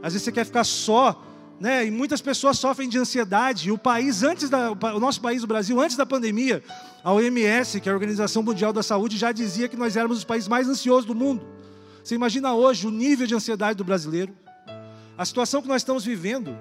Às 0.00 0.12
vezes 0.12 0.22
você 0.22 0.32
quer 0.32 0.44
ficar 0.44 0.62
só, 0.62 1.20
né? 1.58 1.86
E 1.86 1.90
muitas 1.90 2.20
pessoas 2.20 2.56
sofrem 2.56 2.88
de 2.88 2.98
ansiedade. 2.98 3.68
E 3.68 3.72
o 3.72 3.78
país, 3.78 4.22
antes 4.22 4.48
da, 4.48 4.70
o 4.70 5.00
nosso 5.00 5.20
país, 5.20 5.42
o 5.42 5.46
Brasil, 5.46 5.80
antes 5.80 5.96
da 5.96 6.06
pandemia, 6.06 6.62
a 7.02 7.12
OMS, 7.12 7.80
que 7.80 7.88
é 7.88 7.92
a 7.92 7.94
Organização 7.94 8.44
Mundial 8.44 8.72
da 8.72 8.82
Saúde, 8.82 9.16
já 9.16 9.32
dizia 9.32 9.68
que 9.68 9.76
nós 9.76 9.96
éramos 9.96 10.18
os 10.18 10.24
países 10.24 10.48
mais 10.48 10.68
ansiosos 10.68 11.04
do 11.04 11.16
mundo. 11.16 11.57
Você 12.08 12.14
imagina 12.14 12.54
hoje 12.54 12.86
o 12.86 12.90
nível 12.90 13.26
de 13.26 13.34
ansiedade 13.34 13.76
do 13.76 13.84
brasileiro? 13.84 14.34
A 15.18 15.26
situação 15.26 15.60
que 15.60 15.68
nós 15.68 15.82
estamos 15.82 16.06
vivendo. 16.06 16.56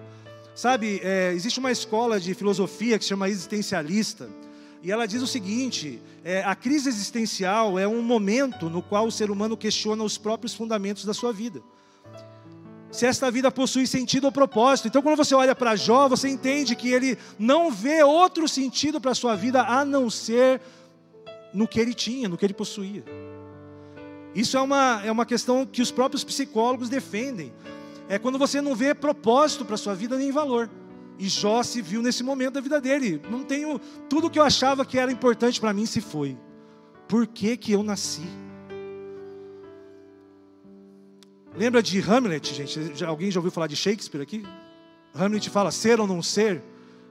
Sabe, 0.54 1.00
é, 1.02 1.32
existe 1.32 1.58
uma 1.58 1.72
escola 1.72 2.20
de 2.20 2.34
filosofia 2.34 2.98
que 2.98 3.06
se 3.06 3.08
chama 3.08 3.30
existencialista, 3.30 4.28
e 4.84 4.92
ela 4.92 5.08
diz 5.08 5.22
o 5.22 5.28
seguinte: 5.28 6.02
é, 6.22 6.44
a 6.44 6.54
crise 6.54 6.90
existencial 6.90 7.80
é 7.80 7.88
um 7.88 8.02
momento 8.02 8.70
no 8.70 8.82
qual 8.82 9.08
o 9.08 9.12
ser 9.12 9.32
humano 9.32 9.56
questiona 9.56 10.04
os 10.04 10.18
próprios 10.18 10.54
fundamentos 10.54 11.06
da 11.06 11.14
sua 11.14 11.32
vida. 11.32 11.62
Se 12.92 13.06
esta 13.06 13.32
vida 13.32 13.50
possui 13.50 13.88
sentido 13.88 14.26
ou 14.26 14.34
propósito. 14.34 14.90
Então, 14.90 15.02
quando 15.02 15.16
você 15.16 15.34
olha 15.34 15.56
para 15.56 15.78
Jó, 15.78 16.10
você 16.10 16.28
entende 16.28 16.76
que 16.76 16.92
ele 16.92 17.18
não 17.40 17.72
vê 17.72 18.04
outro 18.04 18.50
sentido 18.50 19.00
para 19.00 19.12
a 19.12 19.16
sua 19.16 19.34
vida 19.38 19.62
a 19.62 19.86
não 19.86 20.10
ser 20.10 20.60
no 21.54 21.66
que 21.66 21.80
ele 21.80 21.94
tinha, 21.94 22.28
no 22.28 22.38
que 22.38 22.46
ele 22.46 22.54
possuía. 22.54 23.06
Isso 24.36 24.58
é 24.58 24.62
uma, 24.62 25.02
é 25.04 25.12
uma 25.12 25.26
questão 25.26 25.66
que 25.66 25.82
os 25.82 25.92
próprios 25.92 26.24
psicólogos 26.24 26.90
defendem. 26.90 27.54
É 28.10 28.18
quando 28.18 28.38
você 28.38 28.62
não 28.62 28.76
vê 28.76 28.94
propósito 28.94 29.66
para 29.66 29.78
sua 29.78 29.94
vida 29.94 30.18
nem 30.18 30.32
valor. 30.32 30.70
E 31.20 31.28
Jó 31.28 31.64
se 31.64 31.82
viu 31.82 32.02
nesse 32.02 32.24
momento 32.24 32.54
da 32.54 32.62
vida 32.62 32.80
dele. 32.80 33.22
Não 33.30 33.44
tenho 33.44 33.80
tudo 34.10 34.30
que 34.30 34.38
eu 34.38 34.44
achava 34.44 34.86
que 34.86 35.00
era 35.00 35.12
importante 35.12 35.60
para 35.60 35.74
mim 35.74 35.86
se 35.86 36.00
foi. 36.00 36.38
Por 37.08 37.26
que, 37.26 37.58
que 37.58 37.72
eu 37.72 37.82
nasci? 37.82 38.28
Lembra 41.56 41.82
de 41.82 42.00
Hamlet, 42.00 42.54
gente? 42.54 43.04
Alguém 43.04 43.32
já 43.32 43.40
ouviu 43.40 43.52
falar 43.52 43.68
de 43.68 43.76
Shakespeare 43.76 44.22
aqui? 44.22 44.46
Hamlet 45.16 45.50
fala 45.50 45.72
ser 45.72 46.00
ou 46.00 46.06
não 46.06 46.22
ser. 46.22 46.62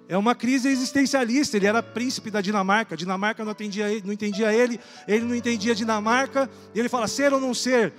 É 0.08 0.16
uma 0.16 0.34
crise 0.34 0.68
existencialista. 0.68 1.56
Ele 1.56 1.66
era 1.66 1.82
príncipe 1.82 2.30
da 2.30 2.40
Dinamarca. 2.40 2.94
A 2.94 2.98
Dinamarca 2.98 3.44
não, 3.44 3.52
atendia, 3.52 3.86
não 4.04 4.12
entendia 4.12 4.52
ele, 4.52 4.78
ele 5.06 5.24
não 5.24 5.34
entendia 5.34 5.72
a 5.72 5.74
Dinamarca. 5.74 6.48
E 6.74 6.78
ele 6.78 6.88
fala: 6.88 7.08
ser 7.08 7.32
ou 7.32 7.40
não 7.40 7.52
ser? 7.52 7.92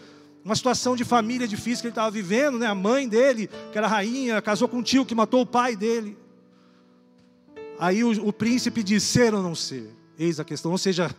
Uma 0.44 0.56
situação 0.56 0.96
de 0.96 1.04
família 1.04 1.48
difícil 1.48 1.82
que 1.82 1.88
ele 1.88 1.92
estava 1.92 2.10
vivendo. 2.10 2.58
Né? 2.58 2.66
A 2.66 2.76
mãe 2.76 3.08
dele, 3.08 3.50
que 3.72 3.78
era 3.78 3.88
rainha, 3.88 4.42
casou 4.42 4.68
com 4.68 4.78
um 4.78 4.84
tio 4.84 5.06
que 5.06 5.14
matou 5.14 5.42
o 5.42 5.46
pai 5.46 5.76
dele. 5.76 6.18
Aí 7.80 8.04
o, 8.04 8.28
o 8.28 8.32
príncipe 8.32 8.82
diz: 8.82 9.04
ser 9.04 9.34
ou 9.34 9.44
não 9.44 9.54
ser? 9.54 9.90
Eis 10.18 10.40
a 10.40 10.46
questão. 10.46 10.72
Ou 10.72 10.78
seja, 10.78 11.14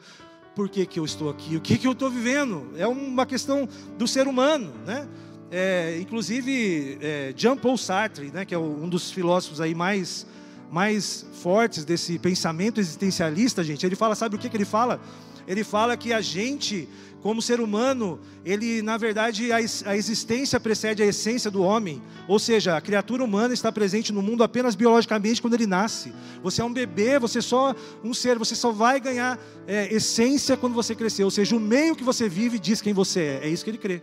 por 0.54 0.68
que, 0.68 0.86
que 0.86 0.98
eu 0.98 1.04
estou 1.04 1.28
aqui? 1.28 1.56
O 1.56 1.60
que, 1.60 1.76
que 1.76 1.86
eu 1.86 1.92
estou 1.92 2.10
vivendo? 2.10 2.72
É 2.76 2.86
uma 2.86 3.26
questão 3.26 3.68
do 3.98 4.08
ser 4.08 4.26
humano, 4.26 4.72
né? 4.86 5.06
É, 5.50 5.98
inclusive, 6.00 6.98
é, 7.00 7.32
Jean 7.36 7.56
Paul 7.56 7.78
Sartre, 7.78 8.30
né, 8.30 8.44
que 8.44 8.54
é 8.54 8.58
um 8.58 8.86
dos 8.86 9.10
filósofos 9.10 9.62
aí 9.62 9.74
mais 9.74 10.26
mais 10.70 11.26
fortes 11.42 11.84
desse 11.84 12.18
pensamento 12.18 12.80
existencialista, 12.80 13.64
gente, 13.64 13.84
ele 13.84 13.96
fala, 13.96 14.14
sabe 14.14 14.36
o 14.36 14.38
que, 14.38 14.48
que 14.48 14.56
ele 14.56 14.64
fala? 14.64 15.00
Ele 15.46 15.64
fala 15.64 15.96
que 15.96 16.12
a 16.12 16.20
gente, 16.20 16.86
como 17.22 17.40
ser 17.40 17.58
humano, 17.58 18.20
ele, 18.44 18.82
na 18.82 18.98
verdade, 18.98 19.50
a, 19.50 19.56
a 19.56 19.96
existência 19.96 20.60
precede 20.60 21.02
a 21.02 21.06
essência 21.06 21.50
do 21.50 21.62
homem. 21.62 22.02
Ou 22.28 22.38
seja, 22.38 22.76
a 22.76 22.80
criatura 22.82 23.24
humana 23.24 23.54
está 23.54 23.72
presente 23.72 24.12
no 24.12 24.20
mundo 24.20 24.44
apenas 24.44 24.74
biologicamente 24.74 25.40
quando 25.40 25.54
ele 25.54 25.66
nasce. 25.66 26.12
Você 26.42 26.60
é 26.60 26.64
um 26.64 26.72
bebê, 26.72 27.18
você 27.18 27.38
é 27.38 27.42
só 27.42 27.74
um 28.04 28.12
ser, 28.12 28.38
você 28.38 28.54
só 28.54 28.70
vai 28.72 29.00
ganhar 29.00 29.38
é, 29.66 29.92
essência 29.92 30.54
quando 30.54 30.74
você 30.74 30.94
crescer. 30.94 31.24
Ou 31.24 31.30
seja, 31.30 31.56
o 31.56 31.60
meio 31.60 31.96
que 31.96 32.04
você 32.04 32.28
vive 32.28 32.58
diz 32.58 32.82
quem 32.82 32.92
você 32.92 33.20
é. 33.20 33.40
É 33.44 33.48
isso 33.48 33.64
que 33.64 33.70
ele 33.70 33.78
crê. 33.78 34.02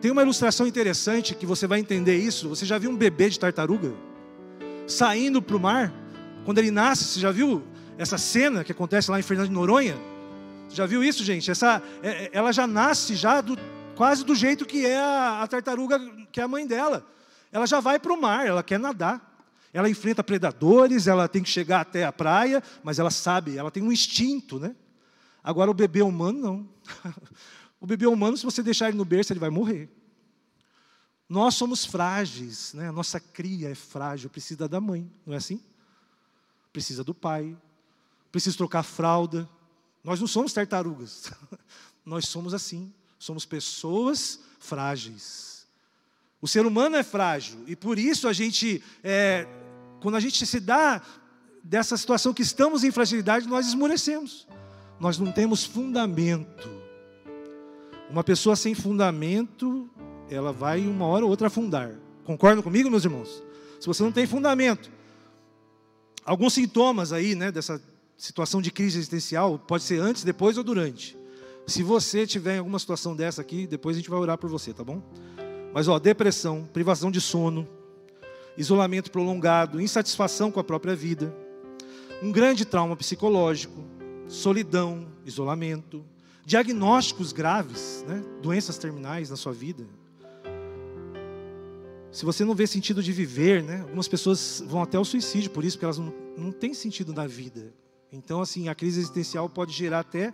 Tem 0.00 0.10
uma 0.10 0.22
ilustração 0.22 0.66
interessante 0.66 1.32
que 1.32 1.46
você 1.46 1.68
vai 1.68 1.78
entender 1.78 2.16
isso. 2.16 2.48
Você 2.48 2.66
já 2.66 2.76
viu 2.76 2.90
um 2.90 2.96
bebê 2.96 3.28
de 3.28 3.38
tartaruga? 3.38 4.09
Saindo 4.90 5.40
para 5.40 5.56
o 5.56 5.60
mar. 5.60 5.92
Quando 6.44 6.58
ele 6.58 6.70
nasce, 6.70 7.04
você 7.04 7.20
já 7.20 7.30
viu 7.30 7.62
essa 7.96 8.18
cena 8.18 8.64
que 8.64 8.72
acontece 8.72 9.10
lá 9.10 9.18
em 9.18 9.22
Fernando 9.22 9.48
de 9.48 9.54
Noronha? 9.54 9.96
Já 10.68 10.86
viu 10.86 11.02
isso, 11.02 11.24
gente? 11.24 11.50
Essa, 11.50 11.82
é, 12.02 12.08
é, 12.08 12.30
ela 12.32 12.52
já 12.52 12.66
nasce 12.66 13.14
já 13.14 13.40
do, 13.40 13.58
quase 13.96 14.24
do 14.24 14.34
jeito 14.34 14.64
que 14.64 14.86
é 14.86 14.98
a, 14.98 15.42
a 15.42 15.46
tartaruga, 15.46 15.98
que 16.30 16.40
é 16.40 16.44
a 16.44 16.48
mãe 16.48 16.66
dela. 16.66 17.06
Ela 17.52 17.66
já 17.66 17.80
vai 17.80 17.98
para 17.98 18.12
o 18.12 18.20
mar, 18.20 18.46
ela 18.46 18.62
quer 18.62 18.78
nadar. 18.78 19.28
Ela 19.72 19.88
enfrenta 19.88 20.24
predadores, 20.24 21.06
ela 21.06 21.28
tem 21.28 21.42
que 21.42 21.48
chegar 21.48 21.80
até 21.80 22.04
a 22.04 22.12
praia, 22.12 22.62
mas 22.82 22.98
ela 22.98 23.10
sabe, 23.10 23.56
ela 23.56 23.70
tem 23.70 23.82
um 23.82 23.92
instinto, 23.92 24.58
né? 24.58 24.74
Agora 25.42 25.70
o 25.70 25.74
bebê 25.74 26.02
humano 26.02 26.38
não. 26.40 26.68
o 27.80 27.86
bebê 27.86 28.06
humano, 28.06 28.36
se 28.36 28.44
você 28.44 28.62
deixar 28.62 28.88
ele 28.88 28.98
no 28.98 29.04
berço, 29.04 29.32
ele 29.32 29.40
vai 29.40 29.50
morrer. 29.50 29.88
Nós 31.30 31.54
somos 31.54 31.84
frágeis, 31.84 32.74
né? 32.74 32.88
a 32.88 32.92
nossa 32.92 33.20
cria 33.20 33.70
é 33.70 33.74
frágil, 33.76 34.28
precisa 34.28 34.68
da 34.68 34.80
mãe, 34.80 35.08
não 35.24 35.32
é 35.32 35.36
assim? 35.36 35.62
Precisa 36.72 37.04
do 37.04 37.14
pai, 37.14 37.56
precisa 38.32 38.56
trocar 38.56 38.82
fralda. 38.82 39.48
Nós 40.02 40.18
não 40.18 40.26
somos 40.26 40.52
tartarugas, 40.52 41.30
nós 42.04 42.26
somos 42.26 42.52
assim, 42.52 42.92
somos 43.16 43.46
pessoas 43.46 44.40
frágeis. 44.58 45.68
O 46.42 46.48
ser 46.48 46.66
humano 46.66 46.96
é 46.96 47.04
frágil 47.04 47.62
e 47.68 47.76
por 47.76 47.96
isso 47.96 48.26
a 48.26 48.32
gente, 48.32 48.82
é, 49.04 49.46
quando 50.00 50.16
a 50.16 50.20
gente 50.20 50.44
se 50.44 50.58
dá 50.58 51.00
dessa 51.62 51.96
situação 51.96 52.34
que 52.34 52.42
estamos 52.42 52.82
em 52.82 52.90
fragilidade, 52.90 53.46
nós 53.46 53.68
esmorecemos. 53.68 54.48
Nós 54.98 55.16
não 55.16 55.30
temos 55.30 55.64
fundamento. 55.64 56.68
Uma 58.10 58.24
pessoa 58.24 58.56
sem 58.56 58.74
fundamento, 58.74 59.88
ela 60.30 60.52
vai 60.52 60.86
uma 60.86 61.06
hora 61.06 61.24
ou 61.24 61.30
outra 61.30 61.48
afundar. 61.48 61.92
Concordam 62.24 62.62
comigo, 62.62 62.90
meus 62.90 63.04
irmãos? 63.04 63.42
Se 63.80 63.86
você 63.86 64.02
não 64.02 64.12
tem 64.12 64.26
fundamento, 64.26 64.90
alguns 66.24 66.54
sintomas 66.54 67.12
aí, 67.12 67.34
né, 67.34 67.50
dessa 67.50 67.82
situação 68.16 68.62
de 68.62 68.70
crise 68.70 68.98
existencial, 68.98 69.58
pode 69.58 69.82
ser 69.82 70.00
antes, 70.00 70.22
depois 70.22 70.56
ou 70.56 70.62
durante. 70.62 71.16
Se 71.66 71.82
você 71.82 72.26
tiver 72.26 72.56
em 72.56 72.58
alguma 72.58 72.78
situação 72.78 73.16
dessa 73.16 73.40
aqui, 73.40 73.66
depois 73.66 73.96
a 73.96 73.98
gente 73.98 74.10
vai 74.10 74.18
orar 74.18 74.38
por 74.38 74.48
você, 74.48 74.72
tá 74.72 74.84
bom? 74.84 75.02
Mas 75.72 75.88
ó, 75.88 75.98
depressão, 75.98 76.68
privação 76.72 77.10
de 77.10 77.20
sono, 77.20 77.66
isolamento 78.56 79.10
prolongado, 79.10 79.80
insatisfação 79.80 80.50
com 80.50 80.60
a 80.60 80.64
própria 80.64 80.94
vida, 80.94 81.34
um 82.22 82.30
grande 82.30 82.64
trauma 82.64 82.96
psicológico, 82.96 83.82
solidão, 84.28 85.08
isolamento, 85.24 86.04
diagnósticos 86.44 87.32
graves, 87.32 88.04
né? 88.06 88.22
doenças 88.42 88.76
terminais 88.76 89.30
na 89.30 89.36
sua 89.36 89.52
vida, 89.52 89.86
se 92.12 92.24
você 92.24 92.44
não 92.44 92.54
vê 92.54 92.66
sentido 92.66 93.02
de 93.02 93.12
viver, 93.12 93.62
né? 93.62 93.82
Algumas 93.82 94.08
pessoas 94.08 94.62
vão 94.66 94.82
até 94.82 94.98
o 94.98 95.04
suicídio 95.04 95.50
por 95.50 95.64
isso, 95.64 95.76
porque 95.76 95.84
elas 95.84 95.98
não, 95.98 96.12
não 96.36 96.50
têm 96.50 96.74
sentido 96.74 97.12
na 97.12 97.26
vida. 97.26 97.72
Então, 98.12 98.40
assim, 98.40 98.68
a 98.68 98.74
crise 98.74 98.98
existencial 98.98 99.48
pode 99.48 99.72
gerar 99.72 100.00
até 100.00 100.32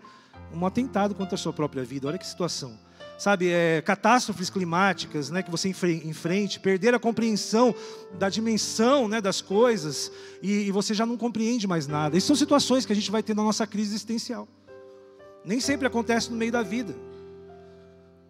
um 0.53 0.65
atentado 0.65 1.15
contra 1.15 1.35
a 1.35 1.39
sua 1.39 1.53
própria 1.53 1.85
vida. 1.85 2.09
Olha 2.09 2.17
que 2.17 2.27
situação. 2.27 2.79
Sabe, 3.19 3.49
é, 3.49 3.81
catástrofes 3.81 4.51
climáticas 4.51 5.31
né, 5.31 5.43
que 5.43 5.51
você 5.51 5.69
enfrente, 5.69 6.61
perder 6.61 6.95
a 6.95 6.99
compreensão 6.99 7.75
da 8.19 8.29
dimensão 8.29 9.09
né, 9.09 9.23
das 9.23 9.41
coisas 9.41 10.13
e, 10.43 10.67
e 10.67 10.71
você 10.71 10.93
já 10.93 11.07
não 11.07 11.17
compreende 11.17 11.67
mais 11.67 11.87
nada. 11.87 12.17
Essas 12.17 12.27
são 12.27 12.37
situações 12.37 12.85
que 12.85 12.93
a 12.93 12.97
gente 12.97 13.11
vai 13.11 13.23
ter 13.23 13.35
na 13.35 13.43
nossa 13.43 13.67
crise 13.67 13.91
existencial. 13.91 14.47
Nem 15.45 15.61
sempre 15.61 15.87
acontece 15.87 16.31
no 16.31 16.37
meio 16.37 16.53
da 16.53 16.63
vida. 16.63 16.95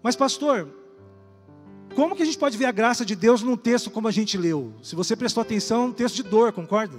Mas, 0.02 0.14
pastor, 0.14 0.68
como 1.96 2.14
que 2.14 2.22
a 2.22 2.26
gente 2.26 2.36
pode 2.36 2.58
ver 2.58 2.66
a 2.66 2.72
graça 2.72 3.06
de 3.06 3.16
Deus 3.16 3.42
num 3.42 3.56
texto 3.56 3.90
como 3.90 4.06
a 4.06 4.10
gente 4.10 4.36
leu? 4.36 4.70
Se 4.82 4.94
você 4.94 5.16
prestou 5.16 5.40
atenção, 5.40 5.84
é 5.84 5.86
um 5.86 5.92
texto 5.92 6.16
de 6.16 6.24
dor, 6.24 6.52
concorda? 6.52 6.98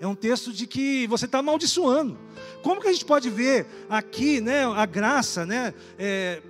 É 0.00 0.06
um 0.06 0.16
texto 0.16 0.52
de 0.52 0.66
que 0.66 1.06
você 1.06 1.26
está 1.26 1.38
amaldiçoando. 1.38 2.18
Como 2.60 2.80
que 2.80 2.88
a 2.88 2.92
gente 2.92 3.04
pode 3.04 3.30
ver 3.30 3.64
aqui, 3.88 4.40
né, 4.40 4.64
a 4.64 4.84
graça, 4.84 5.46
né? 5.46 5.72
É, 5.96 6.42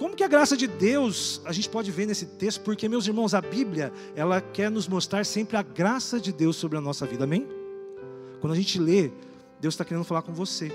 como 0.00 0.16
que 0.16 0.24
a 0.24 0.28
graça 0.28 0.56
de 0.56 0.66
Deus 0.66 1.40
a 1.44 1.52
gente 1.52 1.68
pode 1.68 1.92
ver 1.92 2.06
nesse 2.06 2.26
texto? 2.26 2.60
Porque, 2.62 2.88
meus 2.88 3.06
irmãos, 3.06 3.32
a 3.34 3.40
Bíblia, 3.40 3.92
ela 4.16 4.40
quer 4.40 4.68
nos 4.68 4.88
mostrar 4.88 5.24
sempre 5.24 5.56
a 5.56 5.62
graça 5.62 6.18
de 6.18 6.32
Deus 6.32 6.56
sobre 6.56 6.76
a 6.76 6.80
nossa 6.80 7.06
vida, 7.06 7.22
amém? 7.22 7.46
Quando 8.40 8.52
a 8.52 8.56
gente 8.56 8.80
lê, 8.80 9.12
Deus 9.60 9.74
está 9.74 9.84
querendo 9.84 10.02
falar 10.02 10.22
com 10.22 10.34
você. 10.34 10.72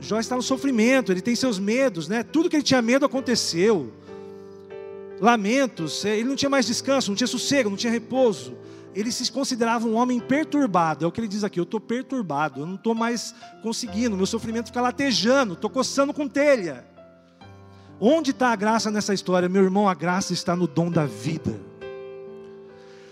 Jó 0.00 0.18
está 0.18 0.34
no 0.34 0.42
sofrimento, 0.42 1.12
ele 1.12 1.20
tem 1.20 1.36
seus 1.36 1.58
medos, 1.58 2.08
né? 2.08 2.22
Tudo 2.22 2.48
que 2.48 2.56
ele 2.56 2.62
tinha 2.62 2.80
medo 2.80 3.04
aconteceu 3.04 3.92
lamentos, 5.20 6.04
é, 6.04 6.16
ele 6.18 6.28
não 6.28 6.36
tinha 6.36 6.50
mais 6.50 6.66
descanso, 6.66 7.10
não 7.10 7.16
tinha 7.16 7.26
sossego, 7.26 7.70
não 7.70 7.76
tinha 7.76 7.92
repouso. 7.92 8.56
Ele 8.94 9.12
se 9.12 9.30
considerava 9.30 9.86
um 9.86 9.94
homem 9.94 10.18
perturbado, 10.18 11.04
é 11.04 11.08
o 11.08 11.12
que 11.12 11.20
ele 11.20 11.28
diz 11.28 11.44
aqui: 11.44 11.60
eu 11.60 11.64
estou 11.64 11.80
perturbado, 11.80 12.60
eu 12.60 12.66
não 12.66 12.76
estou 12.76 12.94
mais 12.94 13.34
conseguindo, 13.62 14.16
meu 14.16 14.26
sofrimento 14.26 14.66
fica 14.66 14.80
latejando, 14.80 15.54
estou 15.54 15.68
coçando 15.68 16.14
com 16.14 16.26
telha. 16.26 16.84
Onde 18.00 18.30
está 18.30 18.52
a 18.52 18.56
graça 18.56 18.90
nessa 18.90 19.14
história? 19.14 19.48
Meu 19.48 19.62
irmão, 19.62 19.88
a 19.88 19.94
graça 19.94 20.32
está 20.32 20.54
no 20.54 20.66
dom 20.66 20.90
da 20.90 21.06
vida. 21.06 21.58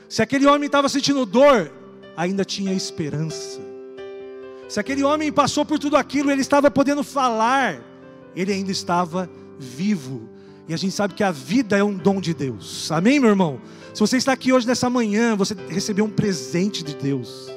Se 0.09 0.23
aquele 0.23 0.47
homem 0.47 0.67
estava 0.67 0.89
sentindo 0.89 1.25
dor, 1.25 1.73
ainda 2.17 2.45
tinha 2.45 2.73
esperança. 2.73 3.61
Se 4.69 4.79
aquele 4.79 5.03
homem 5.03 5.33
passou 5.33 5.65
por 5.65 5.79
tudo 5.79 5.97
aquilo, 5.97 6.31
ele 6.31 6.41
estava 6.41 6.71
podendo 6.71 7.03
falar, 7.03 7.81
ele 8.35 8.53
ainda 8.53 8.71
estava 8.71 9.29
vivo. 9.59 10.29
E 10.67 10.73
a 10.73 10.77
gente 10.77 10.93
sabe 10.93 11.15
que 11.15 11.23
a 11.23 11.31
vida 11.31 11.77
é 11.77 11.85
um 11.85 11.95
dom 11.95 12.21
de 12.21 12.33
Deus. 12.33 12.91
Amém, 12.91 13.21
meu 13.21 13.29
irmão? 13.29 13.61
Se 13.93 14.01
você 14.01 14.17
está 14.17 14.33
aqui 14.33 14.53
hoje 14.53 14.67
nessa 14.67 14.89
manhã, 14.89 15.37
você 15.37 15.55
recebeu 15.69 16.05
um 16.05 16.11
presente 16.11 16.83
de 16.83 16.95
Deus. 16.95 17.51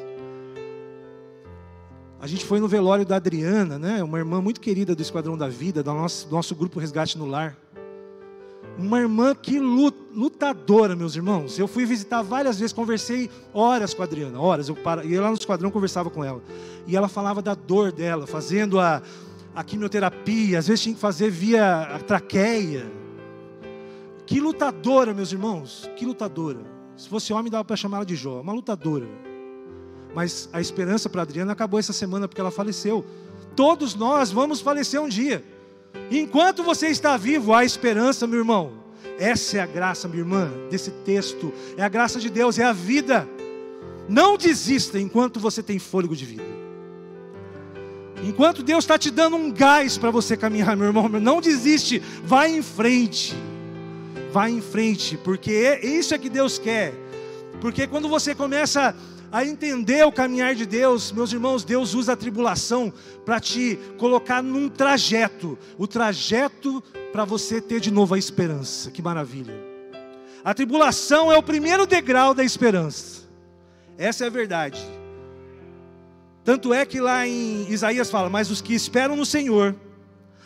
A 2.19 2.27
gente 2.27 2.45
foi 2.45 2.59
no 2.59 2.67
velório 2.67 3.05
da 3.05 3.15
Adriana, 3.15 3.79
né? 3.79 4.03
Uma 4.03 4.17
irmã 4.17 4.41
muito 4.41 4.59
querida 4.59 4.93
do 4.93 5.01
Esquadrão 5.01 5.37
da 5.37 5.47
Vida, 5.47 5.81
do 5.81 5.93
nosso, 5.93 6.27
do 6.27 6.35
nosso 6.35 6.53
grupo 6.53 6.79
Resgate 6.79 7.17
no 7.17 7.25
Lar. 7.25 7.55
Uma 8.77 8.99
irmã 8.99 9.33
que 9.33 9.57
lutadora, 9.57 10.95
meus 10.95 11.15
irmãos. 11.15 11.57
Eu 11.57 11.67
fui 11.67 11.85
visitar 11.85 12.21
várias 12.21 12.59
vezes, 12.59 12.73
conversei 12.73 13.29
horas 13.53 13.93
com 13.93 14.01
a 14.01 14.05
Adriana, 14.05 14.39
horas. 14.39 14.67
Eu 14.67 14.77
ia 15.05 15.21
lá 15.21 15.29
no 15.29 15.35
esquadrão 15.35 15.71
conversava 15.71 16.09
com 16.09 16.23
ela. 16.23 16.41
E 16.85 16.95
ela 16.95 17.07
falava 17.07 17.41
da 17.41 17.55
dor 17.55 17.91
dela, 17.91 18.27
fazendo 18.27 18.79
a, 18.79 19.01
a 19.57 19.63
quimioterapia, 19.63 20.59
às 20.59 20.67
vezes 20.67 20.83
tinha 20.83 20.93
que 20.93 21.01
fazer 21.01 21.31
via 21.31 21.99
traqueia. 22.05 22.85
Que 24.23 24.39
lutadora, 24.39 25.15
meus 25.15 25.31
irmãos, 25.31 25.89
que 25.95 26.05
lutadora. 26.05 26.59
Se 26.95 27.09
fosse 27.09 27.33
homem, 27.33 27.51
dava 27.51 27.65
para 27.65 27.75
chamar 27.75 27.97
ela 27.97 28.05
de 28.05 28.15
Jó, 28.15 28.39
uma 28.39 28.53
lutadora. 28.53 29.07
Mas 30.13 30.47
a 30.53 30.61
esperança 30.61 31.09
para 31.09 31.23
Adriana 31.23 31.53
acabou 31.53 31.79
essa 31.79 31.91
semana 31.91 32.27
porque 32.27 32.39
ela 32.39 32.51
faleceu. 32.51 33.03
Todos 33.55 33.95
nós 33.95 34.29
vamos 34.29 34.61
falecer 34.61 35.01
um 35.01 35.09
dia. 35.09 35.43
Enquanto 36.11 36.61
você 36.61 36.89
está 36.89 37.17
vivo, 37.17 37.51
há 37.51 37.65
esperança, 37.65 38.27
meu 38.27 38.37
irmão. 38.37 38.73
Essa 39.17 39.57
é 39.57 39.59
a 39.59 39.65
graça, 39.65 40.07
minha 40.07 40.21
irmã, 40.21 40.51
desse 40.69 40.91
texto. 40.91 41.51
É 41.75 41.81
a 41.81 41.89
graça 41.89 42.19
de 42.19 42.29
Deus, 42.29 42.59
é 42.59 42.63
a 42.63 42.73
vida. 42.73 43.27
Não 44.07 44.37
desista 44.37 44.99
enquanto 44.99 45.39
você 45.39 45.63
tem 45.63 45.79
fôlego 45.79 46.15
de 46.15 46.25
vida. 46.25 46.66
Enquanto 48.23 48.63
Deus 48.63 48.83
está 48.83 48.97
te 48.97 49.11
dando 49.11 49.35
um 49.35 49.51
gás 49.51 49.97
para 49.97 50.09
você 50.09 50.35
caminhar, 50.35 50.75
meu 50.75 50.87
irmão, 50.87 51.07
não 51.07 51.39
desiste, 51.39 52.01
vai 52.23 52.55
em 52.55 52.63
frente. 52.63 53.35
Vai 54.31 54.51
em 54.51 54.61
frente, 54.61 55.17
porque 55.17 55.51
é 55.51 55.85
isso 55.85 56.13
é 56.13 56.17
que 56.17 56.29
Deus 56.29 56.57
quer. 56.57 56.93
Porque 57.61 57.87
quando 57.87 58.09
você 58.09 58.35
começa 58.35 58.95
a 59.31 59.45
entender 59.45 60.05
o 60.05 60.11
caminhar 60.11 60.55
de 60.55 60.65
Deus, 60.65 61.11
meus 61.11 61.31
irmãos, 61.31 61.63
Deus 61.63 61.93
usa 61.93 62.13
a 62.13 62.17
tribulação 62.17 62.93
para 63.25 63.39
te 63.39 63.77
colocar 63.97 64.41
num 64.41 64.69
trajeto, 64.69 65.57
o 65.77 65.87
trajeto 65.87 66.83
para 67.11 67.25
você 67.25 67.59
ter 67.59 67.79
de 67.79 67.91
novo 67.91 68.15
a 68.15 68.17
esperança. 68.17 68.89
Que 68.91 69.01
maravilha! 69.01 69.53
A 70.43 70.53
tribulação 70.53 71.31
é 71.31 71.37
o 71.37 71.43
primeiro 71.43 71.85
degrau 71.85 72.33
da 72.33 72.43
esperança. 72.43 73.23
Essa 73.97 74.23
é 74.23 74.27
a 74.27 74.29
verdade. 74.29 74.79
Tanto 76.47 76.73
é 76.73 76.85
que 76.85 77.01
lá 77.01 77.27
em 77.27 77.69
Isaías 77.69 78.09
fala: 78.09 78.29
Mas 78.29 78.49
os 78.49 78.61
que 78.61 78.73
esperam 78.73 79.17
no 79.17 79.25
Senhor 79.25 79.75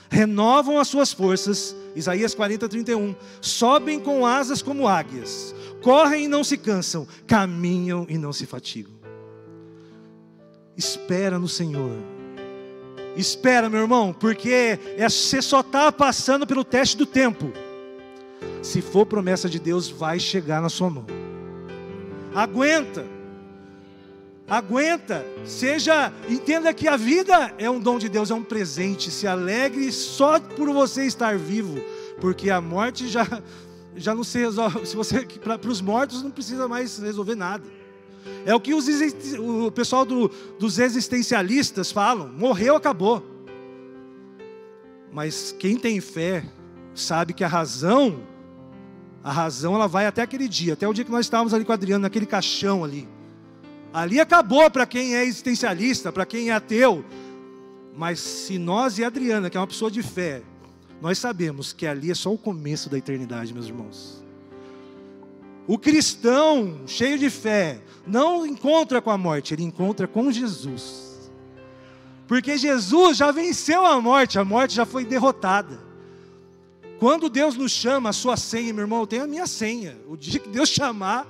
renovam 0.10 0.80
as 0.80 0.88
suas 0.88 1.14
forças, 1.14 1.76
Isaías 1.96 2.34
40, 2.34 2.68
31, 2.68 3.16
sobem 3.40 4.00
com 4.00 4.26
asas 4.26 4.64
como 4.64 4.88
águias, 4.88 5.54
correm 5.84 6.24
e 6.24 6.28
não 6.28 6.44
se 6.44 6.58
cansam, 6.58 7.08
caminham 7.28 8.08
e 8.10 8.18
não 8.18 8.34
se 8.34 8.48
fatigam. 8.48 8.92
Espera 10.76 11.38
no 11.38 11.48
Senhor. 11.48 11.96
Espera, 13.16 13.70
meu 13.70 13.82
irmão, 13.82 14.12
porque 14.12 14.80
é, 14.98 15.08
você 15.08 15.40
só 15.40 15.60
está 15.60 15.92
passando 15.92 16.48
pelo 16.48 16.64
teste 16.64 16.98
do 16.98 17.06
tempo. 17.06 17.54
Se 18.64 18.82
for 18.82 19.06
promessa 19.06 19.48
de 19.48 19.60
Deus, 19.60 19.88
vai 19.88 20.20
chegar 20.20 20.64
na 20.64 20.70
sua 20.70 20.90
mão. 20.90 21.06
Aguenta. 22.34 23.21
Aguenta. 24.52 25.26
Seja, 25.46 26.12
entenda 26.28 26.74
que 26.74 26.86
a 26.86 26.98
vida 26.98 27.54
é 27.58 27.70
um 27.70 27.80
dom 27.80 27.98
de 27.98 28.10
Deus, 28.10 28.30
é 28.30 28.34
um 28.34 28.44
presente. 28.44 29.10
Se 29.10 29.26
alegre 29.26 29.90
só 29.94 30.42
por 30.42 30.74
você 30.74 31.06
estar 31.06 31.38
vivo, 31.38 31.80
porque 32.20 32.50
a 32.50 32.60
morte 32.60 33.08
já 33.08 33.26
já 33.96 34.14
não 34.14 34.26
se 34.26 34.40
resolve. 34.40 34.86
Se 34.86 34.94
você 34.94 35.22
para 35.22 35.70
os 35.70 35.80
mortos 35.80 36.22
não 36.22 36.32
precisa 36.32 36.68
mais 36.68 37.00
resolver 37.00 37.36
nada. 37.36 37.64
É 38.46 38.54
o 38.54 38.60
que 38.60 38.74
os, 38.74 38.88
o 39.40 39.72
pessoal 39.72 40.06
do, 40.06 40.30
dos 40.60 40.80
existencialistas 40.80 41.90
falam: 41.90 42.28
morreu, 42.28 42.76
acabou. 42.76 43.24
Mas 45.14 45.56
quem 45.58 45.78
tem 45.78 46.02
fé 46.02 46.44
sabe 46.94 47.34
que 47.34 47.46
a 47.46 47.48
razão, 47.48 48.22
a 49.24 49.32
razão 49.32 49.76
ela 49.76 49.88
vai 49.88 50.08
até 50.08 50.22
aquele 50.22 50.50
dia, 50.50 50.74
até 50.74 50.86
o 50.86 50.94
dia 50.94 51.06
que 51.06 51.12
nós 51.12 51.26
estávamos 51.26 51.54
ali 51.54 51.64
com 51.64 51.72
o 51.72 51.74
Adriano, 51.74 52.02
naquele 52.02 52.26
caixão 52.26 52.84
ali. 52.84 53.08
Ali 53.94 54.20
acabou 54.20 54.70
para 54.70 54.86
quem 54.86 55.16
é 55.16 55.26
existencialista, 55.26 56.12
para 56.12 56.26
quem 56.26 56.50
é 56.50 56.54
ateu. 56.54 57.04
Mas 57.96 58.20
se 58.20 58.58
nós 58.58 58.98
e 58.98 59.04
Adriana, 59.04 59.50
que 59.50 59.58
é 59.58 59.60
uma 59.60 59.68
pessoa 59.68 59.92
de 59.92 60.02
fé, 60.02 60.42
nós 61.02 61.18
sabemos 61.18 61.74
que 61.74 61.86
ali 61.86 62.12
é 62.12 62.16
só 62.16 62.32
o 62.32 62.38
começo 62.38 62.90
da 62.90 62.98
eternidade, 62.98 63.54
meus 63.54 63.68
irmãos. 63.68 64.24
O 65.68 65.78
cristão 65.78 66.82
cheio 66.88 67.18
de 67.18 67.30
fé 67.30 67.82
não 68.06 68.46
encontra 68.46 69.02
com 69.02 69.10
a 69.10 69.18
morte, 69.18 69.54
ele 69.54 69.64
encontra 69.64 70.08
com 70.08 70.32
Jesus. 70.32 71.32
Porque 72.28 72.58
Jesus 72.58 73.18
já 73.18 73.32
venceu 73.32 73.86
a 73.86 74.00
morte, 74.00 74.40
a 74.40 74.46
morte 74.46 74.76
já 74.76 74.86
foi 74.86 75.04
derrotada. 75.04 75.80
Quando 77.00 77.30
Deus 77.30 77.56
nos 77.58 77.72
chama, 77.72 78.10
a 78.10 78.14
sua 78.14 78.38
senha, 78.38 78.74
meu 78.74 78.84
irmão, 78.84 79.02
eu 79.02 79.08
tenho 79.08 79.24
a 79.24 79.28
minha 79.28 79.48
senha. 79.48 79.98
O 80.08 80.16
dia 80.16 80.40
que 80.40 80.50
Deus 80.50 80.70
chamar, 80.70 81.28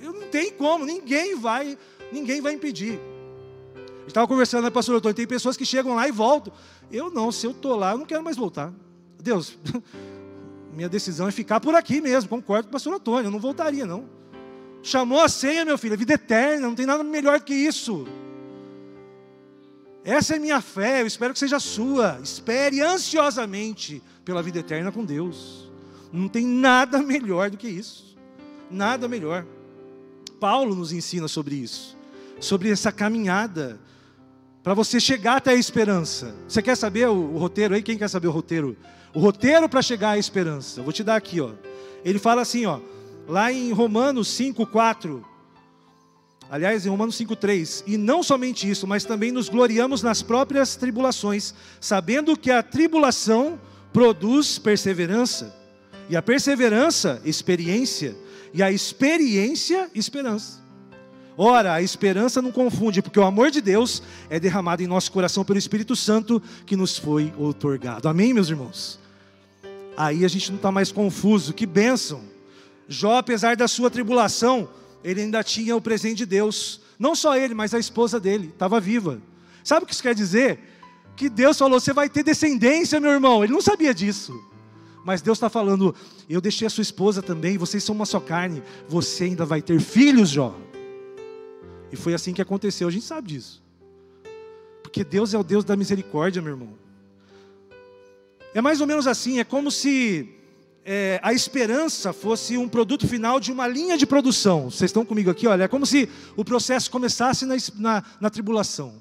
eu 0.00 0.12
não 0.12 0.22
tem 0.28 0.50
como, 0.50 0.84
ninguém 0.84 1.36
vai, 1.36 1.78
ninguém 2.12 2.40
vai 2.40 2.52
impedir. 2.52 3.00
Estava 4.06 4.26
conversando, 4.26 4.64
né, 4.64 4.70
pastor 4.70 4.96
Antônio, 4.96 5.14
tem 5.14 5.26
pessoas 5.26 5.56
que 5.56 5.64
chegam 5.64 5.94
lá 5.94 6.06
e 6.06 6.12
voltam. 6.12 6.52
Eu 6.90 7.10
não, 7.10 7.32
se 7.32 7.46
eu 7.46 7.52
estou 7.52 7.76
lá, 7.76 7.92
eu 7.92 7.98
não 7.98 8.06
quero 8.06 8.22
mais 8.22 8.36
voltar. 8.36 8.72
Deus, 9.20 9.58
minha 10.74 10.88
decisão 10.88 11.28
é 11.28 11.30
ficar 11.30 11.60
por 11.60 11.74
aqui 11.74 12.00
mesmo, 12.00 12.28
concordo 12.28 12.64
com 12.64 12.70
o 12.70 12.72
pastor 12.72 12.94
Antônio, 12.94 13.28
eu 13.28 13.30
não 13.30 13.38
voltaria 13.38 13.86
não. 13.86 14.04
Chamou 14.82 15.20
a 15.20 15.28
senha, 15.28 15.64
meu 15.64 15.78
filho, 15.78 15.94
a 15.94 15.96
vida 15.96 16.14
eterna, 16.14 16.66
não 16.66 16.74
tem 16.74 16.86
nada 16.86 17.04
melhor 17.04 17.40
que 17.40 17.54
isso. 17.54 18.06
Essa 20.04 20.34
é 20.34 20.38
minha 20.38 20.60
fé, 20.60 21.02
eu 21.02 21.06
espero 21.06 21.32
que 21.32 21.38
seja 21.38 21.60
sua. 21.60 22.18
Espere 22.20 22.80
ansiosamente 22.80 24.02
pela 24.24 24.42
vida 24.42 24.58
eterna 24.58 24.90
com 24.90 25.04
Deus. 25.04 25.70
Não 26.12 26.28
tem 26.28 26.44
nada 26.44 27.00
melhor 27.00 27.50
do 27.50 27.56
que 27.56 27.68
isso. 27.68 28.16
Nada 28.68 29.06
melhor. 29.06 29.46
Paulo 30.40 30.74
nos 30.74 30.90
ensina 30.90 31.28
sobre 31.28 31.54
isso, 31.54 31.96
sobre 32.42 32.70
essa 32.70 32.90
caminhada 32.90 33.78
para 34.64 34.74
você 34.74 34.98
chegar 34.98 35.36
até 35.36 35.52
a 35.52 35.54
esperança. 35.54 36.34
Você 36.48 36.60
quer 36.60 36.76
saber 36.76 37.08
o, 37.08 37.34
o 37.34 37.38
roteiro 37.38 37.72
aí? 37.74 37.82
Quem 37.82 37.96
quer 37.96 38.08
saber 38.08 38.26
o 38.26 38.32
roteiro? 38.32 38.76
O 39.14 39.20
roteiro 39.20 39.68
para 39.68 39.80
chegar 39.80 40.10
à 40.10 40.18
esperança. 40.18 40.80
Eu 40.80 40.84
vou 40.84 40.92
te 40.92 41.04
dar 41.04 41.16
aqui, 41.16 41.40
ó. 41.40 41.50
Ele 42.04 42.18
fala 42.18 42.42
assim, 42.42 42.66
ó, 42.66 42.80
lá 43.28 43.52
em 43.52 43.72
Romanos 43.72 44.28
5:4. 44.28 45.22
Aliás, 46.50 46.84
em 46.84 46.88
Romanos 46.88 47.16
5:3, 47.16 47.84
e 47.86 47.96
não 47.96 48.22
somente 48.22 48.68
isso, 48.68 48.86
mas 48.86 49.04
também 49.04 49.30
nos 49.30 49.48
gloriamos 49.48 50.02
nas 50.02 50.20
próprias 50.20 50.74
tribulações, 50.74 51.54
sabendo 51.80 52.36
que 52.36 52.50
a 52.50 52.62
tribulação 52.62 53.58
produz 53.92 54.58
perseverança, 54.58 55.54
e 56.10 56.16
a 56.16 56.22
perseverança, 56.22 57.22
experiência, 57.24 58.16
e 58.52 58.62
a 58.62 58.70
experiência, 58.70 59.88
esperança. 59.94 60.61
Ora, 61.36 61.74
a 61.74 61.82
esperança 61.82 62.42
não 62.42 62.52
confunde, 62.52 63.00
porque 63.00 63.18
o 63.18 63.24
amor 63.24 63.50
de 63.50 63.60
Deus 63.60 64.02
é 64.28 64.38
derramado 64.38 64.82
em 64.82 64.86
nosso 64.86 65.10
coração 65.10 65.44
pelo 65.44 65.58
Espírito 65.58 65.96
Santo 65.96 66.42
que 66.66 66.76
nos 66.76 66.98
foi 66.98 67.32
otorgado. 67.38 68.08
Amém, 68.08 68.34
meus 68.34 68.48
irmãos? 68.48 68.98
Aí 69.96 70.24
a 70.24 70.28
gente 70.28 70.50
não 70.50 70.56
está 70.56 70.70
mais 70.70 70.92
confuso. 70.92 71.52
Que 71.52 71.66
bênção! 71.66 72.22
Jó, 72.88 73.16
apesar 73.16 73.56
da 73.56 73.66
sua 73.66 73.90
tribulação, 73.90 74.68
ele 75.02 75.22
ainda 75.22 75.42
tinha 75.42 75.74
o 75.74 75.80
presente 75.80 76.18
de 76.18 76.26
Deus. 76.26 76.80
Não 76.98 77.14
só 77.14 77.36
ele, 77.36 77.54
mas 77.54 77.72
a 77.72 77.78
esposa 77.78 78.20
dele, 78.20 78.48
estava 78.48 78.78
viva. 78.78 79.20
Sabe 79.64 79.84
o 79.84 79.86
que 79.86 79.94
isso 79.94 80.02
quer 80.02 80.14
dizer? 80.14 80.58
Que 81.16 81.28
Deus 81.28 81.56
falou: 81.56 81.80
você 81.80 81.92
vai 81.92 82.08
ter 82.08 82.22
descendência, 82.22 83.00
meu 83.00 83.10
irmão. 83.10 83.42
Ele 83.42 83.52
não 83.52 83.62
sabia 83.62 83.94
disso. 83.94 84.38
Mas 85.04 85.22
Deus 85.22 85.38
está 85.38 85.48
falando: 85.48 85.94
eu 86.28 86.40
deixei 86.40 86.66
a 86.66 86.70
sua 86.70 86.82
esposa 86.82 87.22
também, 87.22 87.56
vocês 87.56 87.82
são 87.82 87.94
uma 87.94 88.06
só 88.06 88.20
carne. 88.20 88.62
Você 88.88 89.24
ainda 89.24 89.46
vai 89.46 89.62
ter 89.62 89.80
filhos, 89.80 90.28
Jó. 90.28 90.54
E 91.92 91.96
foi 91.96 92.14
assim 92.14 92.32
que 92.32 92.40
aconteceu, 92.40 92.88
a 92.88 92.90
gente 92.90 93.04
sabe 93.04 93.28
disso. 93.28 93.62
Porque 94.82 95.04
Deus 95.04 95.34
é 95.34 95.38
o 95.38 95.44
Deus 95.44 95.64
da 95.64 95.76
misericórdia, 95.76 96.40
meu 96.40 96.52
irmão. 96.54 96.74
É 98.54 98.60
mais 98.60 98.80
ou 98.80 98.86
menos 98.86 99.06
assim, 99.06 99.38
é 99.38 99.44
como 99.44 99.70
se 99.70 100.28
é, 100.84 101.20
a 101.22 101.32
esperança 101.32 102.12
fosse 102.12 102.56
um 102.58 102.68
produto 102.68 103.06
final 103.06 103.38
de 103.38 103.52
uma 103.52 103.66
linha 103.68 103.96
de 103.96 104.06
produção. 104.06 104.70
Vocês 104.70 104.88
estão 104.88 105.04
comigo 105.04 105.30
aqui? 105.30 105.46
Olha, 105.46 105.64
é 105.64 105.68
como 105.68 105.86
se 105.86 106.08
o 106.36 106.44
processo 106.44 106.90
começasse 106.90 107.46
na, 107.46 107.56
na, 107.76 108.04
na 108.20 108.30
tribulação. 108.30 108.94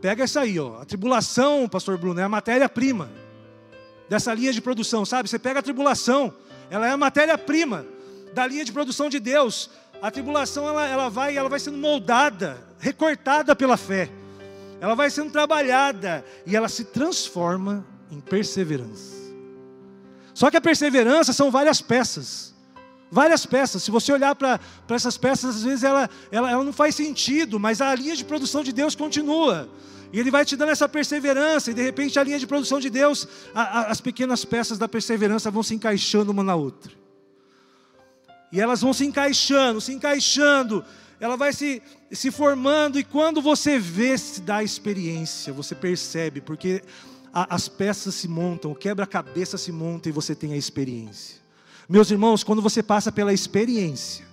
Pega 0.00 0.24
essa 0.24 0.40
aí, 0.40 0.58
ó. 0.58 0.80
A 0.80 0.84
tribulação, 0.84 1.68
pastor 1.68 1.96
Bruno, 1.96 2.18
é 2.18 2.24
a 2.24 2.28
matéria-prima. 2.28 3.10
dessa 4.08 4.34
linha 4.34 4.52
de 4.52 4.60
produção, 4.60 5.04
sabe? 5.06 5.28
Você 5.28 5.38
pega 5.38 5.60
a 5.60 5.62
tribulação, 5.62 6.34
ela 6.68 6.86
é 6.86 6.90
a 6.90 6.96
matéria-prima 6.96 7.86
da 8.34 8.46
linha 8.46 8.64
de 8.64 8.72
produção 8.72 9.08
de 9.08 9.20
Deus. 9.20 9.70
A 10.02 10.10
tribulação 10.10 10.68
ela, 10.68 10.84
ela, 10.88 11.08
vai, 11.08 11.36
ela 11.36 11.48
vai 11.48 11.60
sendo 11.60 11.78
moldada, 11.78 12.60
recortada 12.80 13.54
pela 13.54 13.76
fé. 13.76 14.10
Ela 14.80 14.96
vai 14.96 15.08
sendo 15.08 15.30
trabalhada 15.30 16.24
e 16.44 16.56
ela 16.56 16.68
se 16.68 16.86
transforma 16.86 17.86
em 18.10 18.18
perseverança. 18.18 19.14
Só 20.34 20.50
que 20.50 20.56
a 20.56 20.60
perseverança 20.60 21.32
são 21.32 21.52
várias 21.52 21.80
peças. 21.80 22.52
Várias 23.12 23.46
peças. 23.46 23.84
Se 23.84 23.92
você 23.92 24.12
olhar 24.12 24.34
para 24.34 24.58
essas 24.88 25.16
peças, 25.16 25.54
às 25.54 25.62
vezes 25.62 25.84
ela, 25.84 26.10
ela, 26.32 26.50
ela 26.50 26.64
não 26.64 26.72
faz 26.72 26.96
sentido, 26.96 27.60
mas 27.60 27.80
a 27.80 27.94
linha 27.94 28.16
de 28.16 28.24
produção 28.24 28.64
de 28.64 28.72
Deus 28.72 28.96
continua. 28.96 29.68
E 30.12 30.18
Ele 30.18 30.32
vai 30.32 30.44
te 30.44 30.56
dando 30.56 30.70
essa 30.70 30.88
perseverança, 30.88 31.70
e 31.70 31.74
de 31.74 31.82
repente 31.82 32.18
a 32.18 32.24
linha 32.24 32.40
de 32.40 32.46
produção 32.46 32.80
de 32.80 32.90
Deus, 32.90 33.28
a, 33.54 33.62
a, 33.62 33.90
as 33.92 34.00
pequenas 34.00 34.44
peças 34.44 34.78
da 34.78 34.88
perseverança 34.88 35.48
vão 35.48 35.62
se 35.62 35.76
encaixando 35.76 36.32
uma 36.32 36.42
na 36.42 36.56
outra. 36.56 37.01
E 38.52 38.60
elas 38.60 38.82
vão 38.82 38.92
se 38.92 39.06
encaixando, 39.06 39.80
se 39.80 39.92
encaixando, 39.92 40.84
ela 41.18 41.36
vai 41.36 41.54
se, 41.54 41.82
se 42.10 42.30
formando, 42.30 42.98
e 42.98 43.04
quando 43.04 43.40
você 43.40 43.78
vê, 43.78 44.18
se 44.18 44.42
dá 44.42 44.62
experiência, 44.62 45.52
você 45.52 45.74
percebe, 45.74 46.42
porque 46.42 46.82
a, 47.32 47.54
as 47.54 47.66
peças 47.66 48.14
se 48.14 48.28
montam, 48.28 48.70
o 48.70 48.74
quebra-cabeça 48.74 49.56
se 49.56 49.72
monta 49.72 50.08
e 50.08 50.12
você 50.12 50.34
tem 50.34 50.52
a 50.52 50.56
experiência. 50.56 51.40
Meus 51.88 52.10
irmãos, 52.10 52.44
quando 52.44 52.60
você 52.60 52.82
passa 52.82 53.10
pela 53.10 53.32
experiência, 53.32 54.26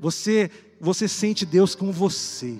você, 0.00 0.50
você 0.80 1.06
sente 1.06 1.46
Deus 1.46 1.74
com 1.74 1.92
você. 1.92 2.58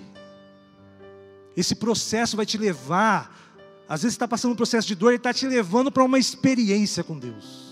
Esse 1.57 1.75
processo 1.75 2.37
vai 2.37 2.45
te 2.45 2.57
levar, 2.57 3.53
às 3.89 4.03
vezes 4.03 4.13
está 4.13 4.27
passando 4.27 4.53
um 4.53 4.55
processo 4.55 4.87
de 4.87 4.95
dor, 4.95 5.09
ele 5.09 5.17
está 5.17 5.33
te 5.33 5.45
levando 5.47 5.91
para 5.91 6.03
uma 6.03 6.19
experiência 6.19 7.03
com 7.03 7.19
Deus. 7.19 7.64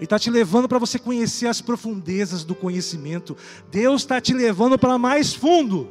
Ele 0.00 0.06
está 0.06 0.18
te 0.18 0.30
levando 0.30 0.66
para 0.66 0.78
você 0.78 0.98
conhecer 0.98 1.46
as 1.46 1.60
profundezas 1.60 2.42
do 2.42 2.54
conhecimento. 2.54 3.36
Deus 3.70 4.00
está 4.00 4.18
te 4.18 4.32
levando 4.32 4.78
para 4.78 4.96
mais 4.96 5.34
fundo. 5.34 5.90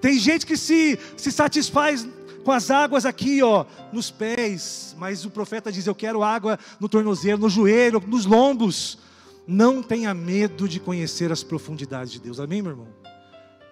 Tem 0.00 0.18
gente 0.18 0.44
que 0.44 0.56
se, 0.56 0.98
se 1.16 1.30
satisfaz 1.30 2.08
com 2.42 2.50
as 2.50 2.72
águas 2.72 3.06
aqui, 3.06 3.40
ó, 3.40 3.64
nos 3.92 4.10
pés, 4.10 4.96
mas 4.98 5.24
o 5.24 5.30
profeta 5.30 5.70
diz: 5.70 5.86
Eu 5.86 5.94
quero 5.94 6.24
água 6.24 6.58
no 6.80 6.88
tornozelo, 6.88 7.42
no 7.42 7.48
joelho, 7.48 8.02
nos 8.04 8.26
lombos. 8.26 8.98
Não 9.46 9.80
tenha 9.80 10.12
medo 10.12 10.68
de 10.68 10.80
conhecer 10.80 11.30
as 11.30 11.44
profundidades 11.44 12.12
de 12.12 12.18
Deus. 12.18 12.40
Amém, 12.40 12.60
meu 12.60 12.72
irmão? 12.72 12.88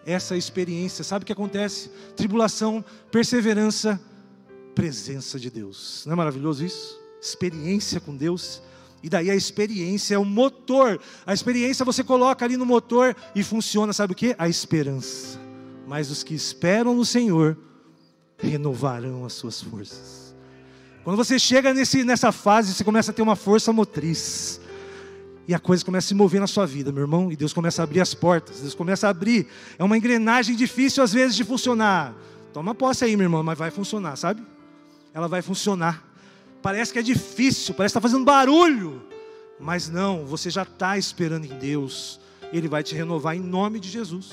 Essa 0.07 0.37
experiência, 0.37 1.03
sabe 1.03 1.25
o 1.25 1.27
que 1.27 1.33
acontece? 1.33 1.90
Tribulação, 2.14 2.85
perseverança, 3.11 4.01
presença 4.73 5.37
de 5.37 5.51
Deus. 5.51 6.05
Não 6.07 6.12
é 6.12 6.16
maravilhoso 6.16 6.64
isso? 6.64 6.97
Experiência 7.21 7.99
com 7.99 8.14
Deus 8.16 8.62
e 9.03 9.09
daí 9.09 9.31
a 9.31 9.37
experiência 9.37 10.15
é 10.15 10.19
o 10.19 10.25
motor. 10.25 11.01
A 11.27 11.33
experiência 11.33 11.85
você 11.85 12.03
coloca 12.03 12.45
ali 12.45 12.57
no 12.57 12.67
motor 12.67 13.15
e 13.35 13.43
funciona, 13.43 13.93
sabe 13.93 14.13
o 14.13 14.17
que? 14.17 14.35
A 14.39 14.49
esperança. 14.49 15.39
Mas 15.87 16.11
os 16.11 16.23
que 16.23 16.35
esperam 16.35 16.95
no 16.95 17.05
Senhor 17.05 17.57
renovarão 18.37 19.25
as 19.25 19.33
suas 19.33 19.61
forças. 19.61 20.35
Quando 21.05 21.17
você 21.17 21.39
chega 21.39 21.73
nesse, 21.73 22.05
nessa 22.05 22.31
fase, 22.33 22.75
você 22.75 22.85
começa 22.85 23.11
a 23.11 23.15
ter 23.15 23.23
uma 23.23 23.37
força 23.37 23.73
motriz. 23.73 24.61
E 25.47 25.55
a 25.55 25.59
coisa 25.59 25.83
começa 25.83 26.07
a 26.07 26.09
se 26.09 26.15
mover 26.15 26.41
na 26.41 26.47
sua 26.47 26.67
vida, 26.67 26.93
meu 26.93 27.03
irmão. 27.03 27.33
E 27.33 27.37
Deus 27.37 27.55
começa 27.55 27.81
a 27.81 27.85
abrir 27.85 28.01
as 28.01 28.13
portas. 28.13 28.61
Deus 28.61 28.75
começa 28.75 29.07
a 29.07 29.11
abrir. 29.11 29.47
É 29.79 29.85
uma 29.85 29.97
engrenagem 29.97 30.55
difícil 30.55 31.03
às 31.03 31.13
vezes 31.13 31.35
de 31.35 31.45
funcionar. 31.45 32.15
Toma 32.53 32.75
posse 32.75 33.05
aí, 33.05 33.17
meu 33.17 33.25
irmão, 33.25 33.43
mas 33.43 33.57
vai 33.57 33.71
funcionar, 33.71 34.17
sabe? 34.17 34.43
Ela 35.15 35.29
vai 35.29 35.41
funcionar. 35.41 36.08
Parece 36.62 36.92
que 36.92 36.99
é 36.99 37.03
difícil, 37.03 37.75
parece 37.75 37.92
que 37.92 37.99
está 37.99 38.01
fazendo 38.01 38.25
barulho. 38.25 39.03
Mas 39.59 39.88
não, 39.88 40.25
você 40.25 40.51
já 40.51 40.62
está 40.62 40.97
esperando 40.97 41.44
em 41.44 41.59
Deus. 41.59 42.21
Ele 42.53 42.68
vai 42.68 42.83
te 42.83 42.94
renovar 42.94 43.37
em 43.37 43.40
nome 43.40 43.81
de 43.81 43.88
Jesus. 43.88 44.33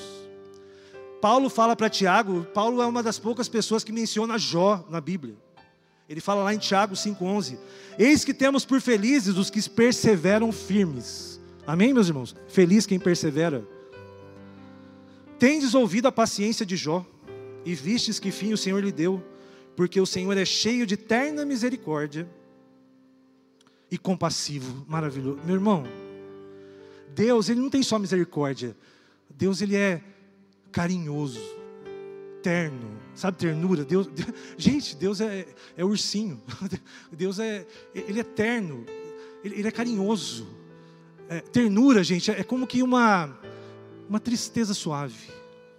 Paulo 1.20 1.48
fala 1.48 1.74
para 1.74 1.90
Tiago, 1.90 2.46
Paulo 2.54 2.80
é 2.80 2.86
uma 2.86 3.02
das 3.02 3.18
poucas 3.18 3.48
pessoas 3.48 3.82
que 3.82 3.92
menciona 3.92 4.38
Jó 4.38 4.84
na 4.88 5.00
Bíblia. 5.00 5.34
Ele 6.08 6.20
fala 6.20 6.44
lá 6.44 6.54
em 6.54 6.58
Tiago 6.58 6.94
5,11: 6.94 7.58
Eis 7.98 8.24
que 8.24 8.32
temos 8.32 8.64
por 8.64 8.80
felizes 8.80 9.36
os 9.36 9.50
que 9.50 9.68
perseveram 9.68 10.52
firmes. 10.52 11.40
Amém, 11.66 11.92
meus 11.92 12.06
irmãos? 12.06 12.36
Feliz 12.48 12.86
quem 12.86 12.98
persevera. 12.98 13.66
Tendes 15.38 15.74
ouvido 15.74 16.06
a 16.06 16.12
paciência 16.12 16.64
de 16.64 16.76
Jó, 16.76 17.04
e 17.64 17.74
vistes 17.74 18.20
que 18.20 18.30
fim 18.30 18.52
o 18.52 18.56
Senhor 18.56 18.82
lhe 18.82 18.92
deu 18.92 19.22
porque 19.76 20.00
o 20.00 20.06
Senhor 20.06 20.36
é 20.36 20.44
cheio 20.44 20.86
de 20.86 20.96
terna 20.96 21.44
misericórdia 21.44 22.28
e 23.90 23.98
compassivo, 23.98 24.84
maravilhoso. 24.88 25.38
Meu 25.44 25.54
irmão, 25.54 25.84
Deus, 27.14 27.48
ele 27.48 27.60
não 27.60 27.70
tem 27.70 27.82
só 27.82 27.98
misericórdia. 27.98 28.76
Deus, 29.30 29.60
ele 29.60 29.76
é 29.76 30.02
carinhoso, 30.72 31.40
terno, 32.42 32.98
sabe 33.14 33.36
ternura? 33.36 33.84
Deus, 33.84 34.06
Deus 34.06 34.32
gente, 34.56 34.96
Deus 34.96 35.20
é, 35.20 35.46
é 35.76 35.84
ursinho. 35.84 36.40
Deus 37.12 37.38
é, 37.38 37.66
ele 37.94 38.20
é 38.20 38.24
terno, 38.24 38.84
ele, 39.44 39.60
ele 39.60 39.68
é 39.68 39.70
carinhoso. 39.70 40.48
É, 41.28 41.40
ternura, 41.40 42.02
gente, 42.02 42.30
é, 42.30 42.40
é 42.40 42.44
como 42.44 42.66
que 42.66 42.82
uma 42.82 43.38
uma 44.08 44.20
tristeza 44.20 44.72
suave. 44.72 45.16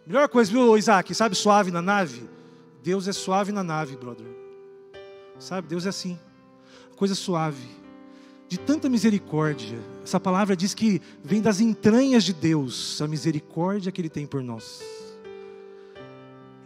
Melhor 0.05 0.27
coisa, 0.29 0.51
viu, 0.51 0.77
Isaac? 0.77 1.13
Sabe 1.15 1.36
suave 1.36 1.71
na 1.71 1.81
nave? 1.81 2.23
Deus 2.83 3.07
é 3.07 3.13
suave 3.13 3.51
na 3.51 3.63
nave, 3.63 3.95
brother. 3.95 4.27
Sabe, 5.39 5.67
Deus 5.67 5.85
é 5.85 5.89
assim. 5.89 6.17
Coisa 6.95 7.15
suave. 7.15 7.67
De 8.47 8.57
tanta 8.57 8.89
misericórdia. 8.89 9.77
Essa 10.03 10.19
palavra 10.19 10.55
diz 10.55 10.73
que 10.73 11.01
vem 11.23 11.41
das 11.41 11.59
entranhas 11.59 12.23
de 12.23 12.33
Deus, 12.33 13.01
a 13.01 13.07
misericórdia 13.07 13.91
que 13.91 14.01
Ele 14.01 14.09
tem 14.09 14.25
por 14.25 14.41
nós. 14.41 14.81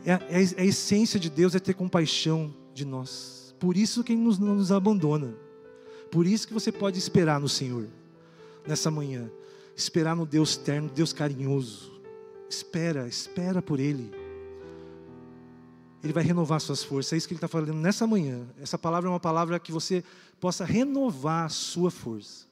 É, 0.05 0.11
é, 0.11 0.43
é 0.57 0.61
a 0.61 0.65
essência 0.65 1.19
de 1.19 1.29
Deus 1.29 1.55
é 1.55 1.59
ter 1.59 1.73
compaixão 1.73 2.53
de 2.73 2.85
nós. 2.85 3.55
Por 3.59 3.75
isso 3.75 4.03
que 4.03 4.13
Ele 4.13 4.21
nos, 4.21 4.39
não 4.39 4.55
nos 4.55 4.71
abandona. 4.71 5.35
Por 6.11 6.27
isso 6.27 6.47
que 6.47 6.53
você 6.53 6.71
pode 6.71 6.97
esperar 6.97 7.39
no 7.39 7.49
Senhor, 7.49 7.87
nessa 8.67 8.91
manhã. 8.91 9.31
Esperar 9.75 10.15
no 10.15 10.25
Deus 10.25 10.57
terno, 10.57 10.89
Deus 10.89 11.13
carinhoso. 11.13 11.91
Espera, 12.49 13.07
espera 13.07 13.61
por 13.61 13.79
Ele. 13.79 14.20
Ele 16.03 16.13
vai 16.13 16.23
renovar 16.23 16.59
suas 16.59 16.83
forças. 16.83 17.13
É 17.13 17.17
isso 17.17 17.27
que 17.27 17.33
ele 17.33 17.37
está 17.37 17.47
falando 17.47 17.73
nessa 17.73 18.07
manhã. 18.07 18.41
Essa 18.61 18.77
palavra 18.77 19.09
é 19.09 19.11
uma 19.11 19.19
palavra 19.19 19.59
que 19.59 19.71
você 19.71 20.03
possa 20.39 20.65
renovar 20.65 21.45
a 21.45 21.49
sua 21.49 21.91
força. 21.91 22.45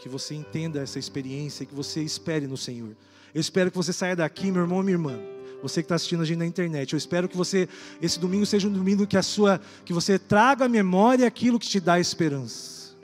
Que 0.00 0.08
você 0.08 0.34
entenda 0.34 0.80
essa 0.80 0.98
experiência, 0.98 1.64
que 1.64 1.74
você 1.74 2.02
espere 2.02 2.46
no 2.46 2.56
Senhor. 2.56 2.94
Eu 3.34 3.40
espero 3.40 3.70
que 3.70 3.76
você 3.76 3.92
saia 3.92 4.14
daqui, 4.14 4.50
meu 4.50 4.62
irmão, 4.62 4.82
minha 4.82 4.94
irmã. 4.94 5.18
Você 5.62 5.82
que 5.82 5.86
está 5.86 5.96
assistindo 5.96 6.22
a 6.22 6.24
gente 6.24 6.38
na 6.38 6.46
internet, 6.46 6.92
eu 6.92 6.96
espero 6.96 7.28
que 7.28 7.36
você 7.36 7.68
esse 8.00 8.18
domingo 8.20 8.46
seja 8.46 8.68
um 8.68 8.72
domingo 8.72 9.06
que 9.06 9.16
a 9.16 9.22
sua, 9.22 9.60
que 9.84 9.92
você 9.92 10.18
traga 10.18 10.66
à 10.66 10.68
memória 10.68 11.26
aquilo 11.26 11.58
que 11.58 11.66
te 11.66 11.80
dá 11.80 11.98
esperança, 11.98 12.96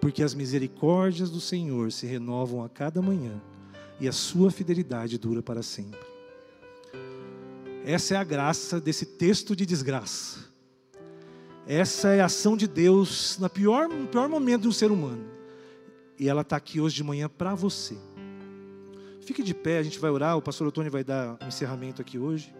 porque 0.00 0.22
as 0.22 0.34
misericórdias 0.34 1.30
do 1.30 1.40
Senhor 1.40 1.90
se 1.92 2.06
renovam 2.06 2.62
a 2.62 2.68
cada 2.68 3.00
manhã 3.00 3.40
e 3.98 4.06
a 4.06 4.12
sua 4.12 4.50
fidelidade 4.50 5.16
dura 5.16 5.42
para 5.42 5.62
sempre. 5.62 6.15
Essa 7.88 8.14
é 8.14 8.16
a 8.16 8.24
graça 8.24 8.80
desse 8.80 9.06
texto 9.06 9.54
de 9.54 9.64
desgraça. 9.64 10.40
Essa 11.68 12.08
é 12.08 12.20
a 12.20 12.24
ação 12.24 12.56
de 12.56 12.66
Deus 12.66 13.38
na 13.38 13.48
pior, 13.48 13.88
no 13.88 14.08
pior 14.08 14.28
momento 14.28 14.62
de 14.62 14.68
um 14.68 14.72
ser 14.72 14.90
humano. 14.90 15.24
E 16.18 16.28
ela 16.28 16.40
está 16.40 16.56
aqui 16.56 16.80
hoje 16.80 16.96
de 16.96 17.04
manhã 17.04 17.28
para 17.28 17.54
você. 17.54 17.96
Fique 19.24 19.40
de 19.40 19.54
pé, 19.54 19.78
a 19.78 19.84
gente 19.84 20.00
vai 20.00 20.10
orar. 20.10 20.36
O 20.36 20.42
pastor 20.42 20.66
Otônio 20.66 20.90
vai 20.90 21.04
dar 21.04 21.38
um 21.40 21.46
encerramento 21.46 22.02
aqui 22.02 22.18
hoje. 22.18 22.52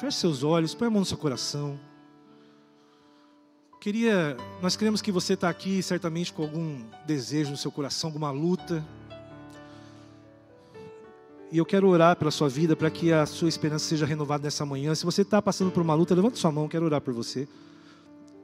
Feche 0.00 0.18
seus 0.18 0.42
olhos, 0.42 0.74
põe 0.74 0.88
a 0.88 0.90
mão 0.90 1.00
no 1.00 1.06
seu 1.06 1.16
coração. 1.16 1.78
Queria, 3.80 4.36
nós 4.60 4.74
queremos 4.74 5.00
que 5.00 5.12
você 5.12 5.34
está 5.34 5.48
aqui 5.48 5.80
certamente 5.84 6.32
com 6.32 6.42
algum 6.42 6.84
desejo 7.06 7.52
no 7.52 7.56
seu 7.56 7.70
coração, 7.70 8.08
alguma 8.10 8.32
luta. 8.32 8.84
E 11.54 11.58
eu 11.58 11.64
quero 11.64 11.86
orar 11.86 12.16
pela 12.16 12.32
sua 12.32 12.48
vida, 12.48 12.74
para 12.74 12.90
que 12.90 13.12
a 13.12 13.24
sua 13.24 13.48
esperança 13.48 13.84
seja 13.84 14.04
renovada 14.04 14.42
nessa 14.42 14.66
manhã. 14.66 14.92
Se 14.92 15.04
você 15.04 15.22
está 15.22 15.40
passando 15.40 15.70
por 15.70 15.80
uma 15.80 15.94
luta, 15.94 16.12
levante 16.12 16.36
sua 16.36 16.50
mão, 16.50 16.66
quero 16.66 16.84
orar 16.84 17.00
por 17.00 17.14
você. 17.14 17.46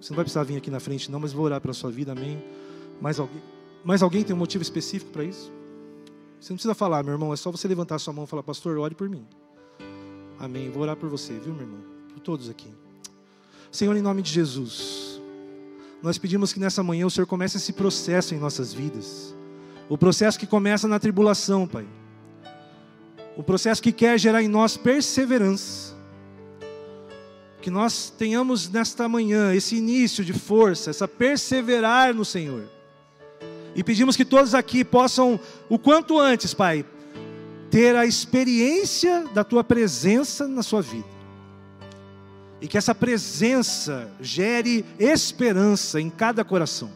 Você 0.00 0.12
não 0.12 0.14
vai 0.16 0.24
precisar 0.24 0.44
vir 0.44 0.56
aqui 0.56 0.70
na 0.70 0.78
frente, 0.78 1.10
não, 1.10 1.18
mas 1.18 1.32
vou 1.32 1.44
orar 1.44 1.60
pela 1.60 1.74
sua 1.74 1.90
vida, 1.90 2.12
amém. 2.12 2.40
Mais 3.00 3.18
alguém, 3.18 3.42
mais 3.82 4.00
alguém 4.00 4.22
tem 4.22 4.32
um 4.32 4.38
motivo 4.38 4.62
específico 4.62 5.10
para 5.10 5.24
isso? 5.24 5.50
Você 6.40 6.52
não 6.52 6.56
precisa 6.56 6.72
falar, 6.72 7.02
meu 7.02 7.12
irmão, 7.12 7.32
é 7.32 7.36
só 7.36 7.50
você 7.50 7.66
levantar 7.66 7.98
sua 7.98 8.12
mão 8.12 8.26
e 8.26 8.26
falar, 8.28 8.44
pastor, 8.44 8.78
ore 8.78 8.94
por 8.94 9.08
mim. 9.08 9.26
Amém. 10.38 10.70
Vou 10.70 10.84
orar 10.84 10.94
por 10.94 11.08
você, 11.08 11.32
viu, 11.32 11.52
meu 11.52 11.62
irmão? 11.62 11.80
Por 12.10 12.20
todos 12.20 12.48
aqui. 12.48 12.72
Senhor, 13.72 13.96
em 13.96 14.02
nome 14.02 14.22
de 14.22 14.30
Jesus, 14.30 15.20
nós 16.00 16.16
pedimos 16.16 16.52
que 16.52 16.60
nessa 16.60 16.80
manhã 16.80 17.06
o 17.06 17.10
Senhor 17.10 17.26
comece 17.26 17.56
esse 17.56 17.72
processo 17.72 18.36
em 18.36 18.38
nossas 18.38 18.72
vidas. 18.72 19.34
O 19.88 19.98
processo 19.98 20.38
que 20.38 20.46
começa 20.46 20.86
na 20.86 21.00
tribulação, 21.00 21.66
Pai 21.66 21.88
o 23.36 23.42
processo 23.42 23.82
que 23.82 23.92
quer 23.92 24.18
gerar 24.18 24.42
em 24.42 24.48
nós 24.48 24.76
perseverança. 24.76 25.94
Que 27.62 27.70
nós 27.70 28.10
tenhamos 28.16 28.68
nesta 28.68 29.08
manhã 29.08 29.54
esse 29.54 29.76
início 29.76 30.24
de 30.24 30.32
força, 30.32 30.90
essa 30.90 31.06
perseverar 31.06 32.14
no 32.14 32.24
Senhor. 32.24 32.64
E 33.74 33.84
pedimos 33.84 34.16
que 34.16 34.24
todos 34.24 34.54
aqui 34.54 34.84
possam, 34.84 35.38
o 35.68 35.78
quanto 35.78 36.18
antes, 36.18 36.54
Pai, 36.54 36.84
ter 37.70 37.94
a 37.94 38.04
experiência 38.04 39.26
da 39.32 39.44
tua 39.44 39.62
presença 39.62 40.48
na 40.48 40.62
sua 40.62 40.82
vida. 40.82 41.06
E 42.60 42.66
que 42.66 42.76
essa 42.76 42.94
presença 42.94 44.10
gere 44.20 44.84
esperança 44.98 46.00
em 46.00 46.10
cada 46.10 46.44
coração. 46.44 46.90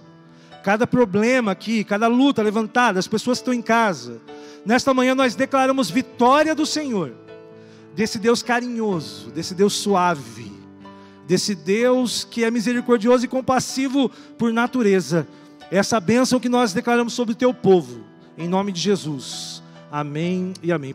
Cada 0.63 0.87
problema 0.87 1.53
aqui, 1.53 1.85
cada 1.85 2.07
luta 2.07 2.43
levantada, 2.43 2.99
as 2.99 3.07
pessoas 3.07 3.39
que 3.39 3.43
estão 3.43 3.55
em 3.55 3.63
casa. 3.63 4.21
Nesta 4.65 4.95
manhã 4.95 5.15
nós 5.15 5.35
declaramos 5.35 5.91
vitória 5.91 6.55
do 6.55 6.65
Senhor, 6.65 7.13
desse 7.95 8.19
Deus 8.19 8.43
carinhoso, 8.43 9.31
desse 9.31 9.55
Deus 9.55 9.75
suave, 9.75 10.53
desse 11.27 11.55
Deus 11.55 12.25
que 12.25 12.45
é 12.45 12.51
misericordioso 12.51 13.25
e 13.25 13.29
compassivo 13.29 14.11
por 14.39 14.53
natureza. 14.53 15.27
Essa 15.71 16.01
bênção 16.01 16.41
que 16.41 16.49
nós 16.49 16.73
declaramos 16.73 17.13
sobre 17.13 17.33
o 17.33 17.37
teu 17.37 17.53
povo, 17.53 18.01
em 18.37 18.49
nome 18.49 18.73
de 18.73 18.81
Jesus. 18.81 19.63
Amém 19.91 20.53
e 20.63 20.73
amém. 20.73 20.93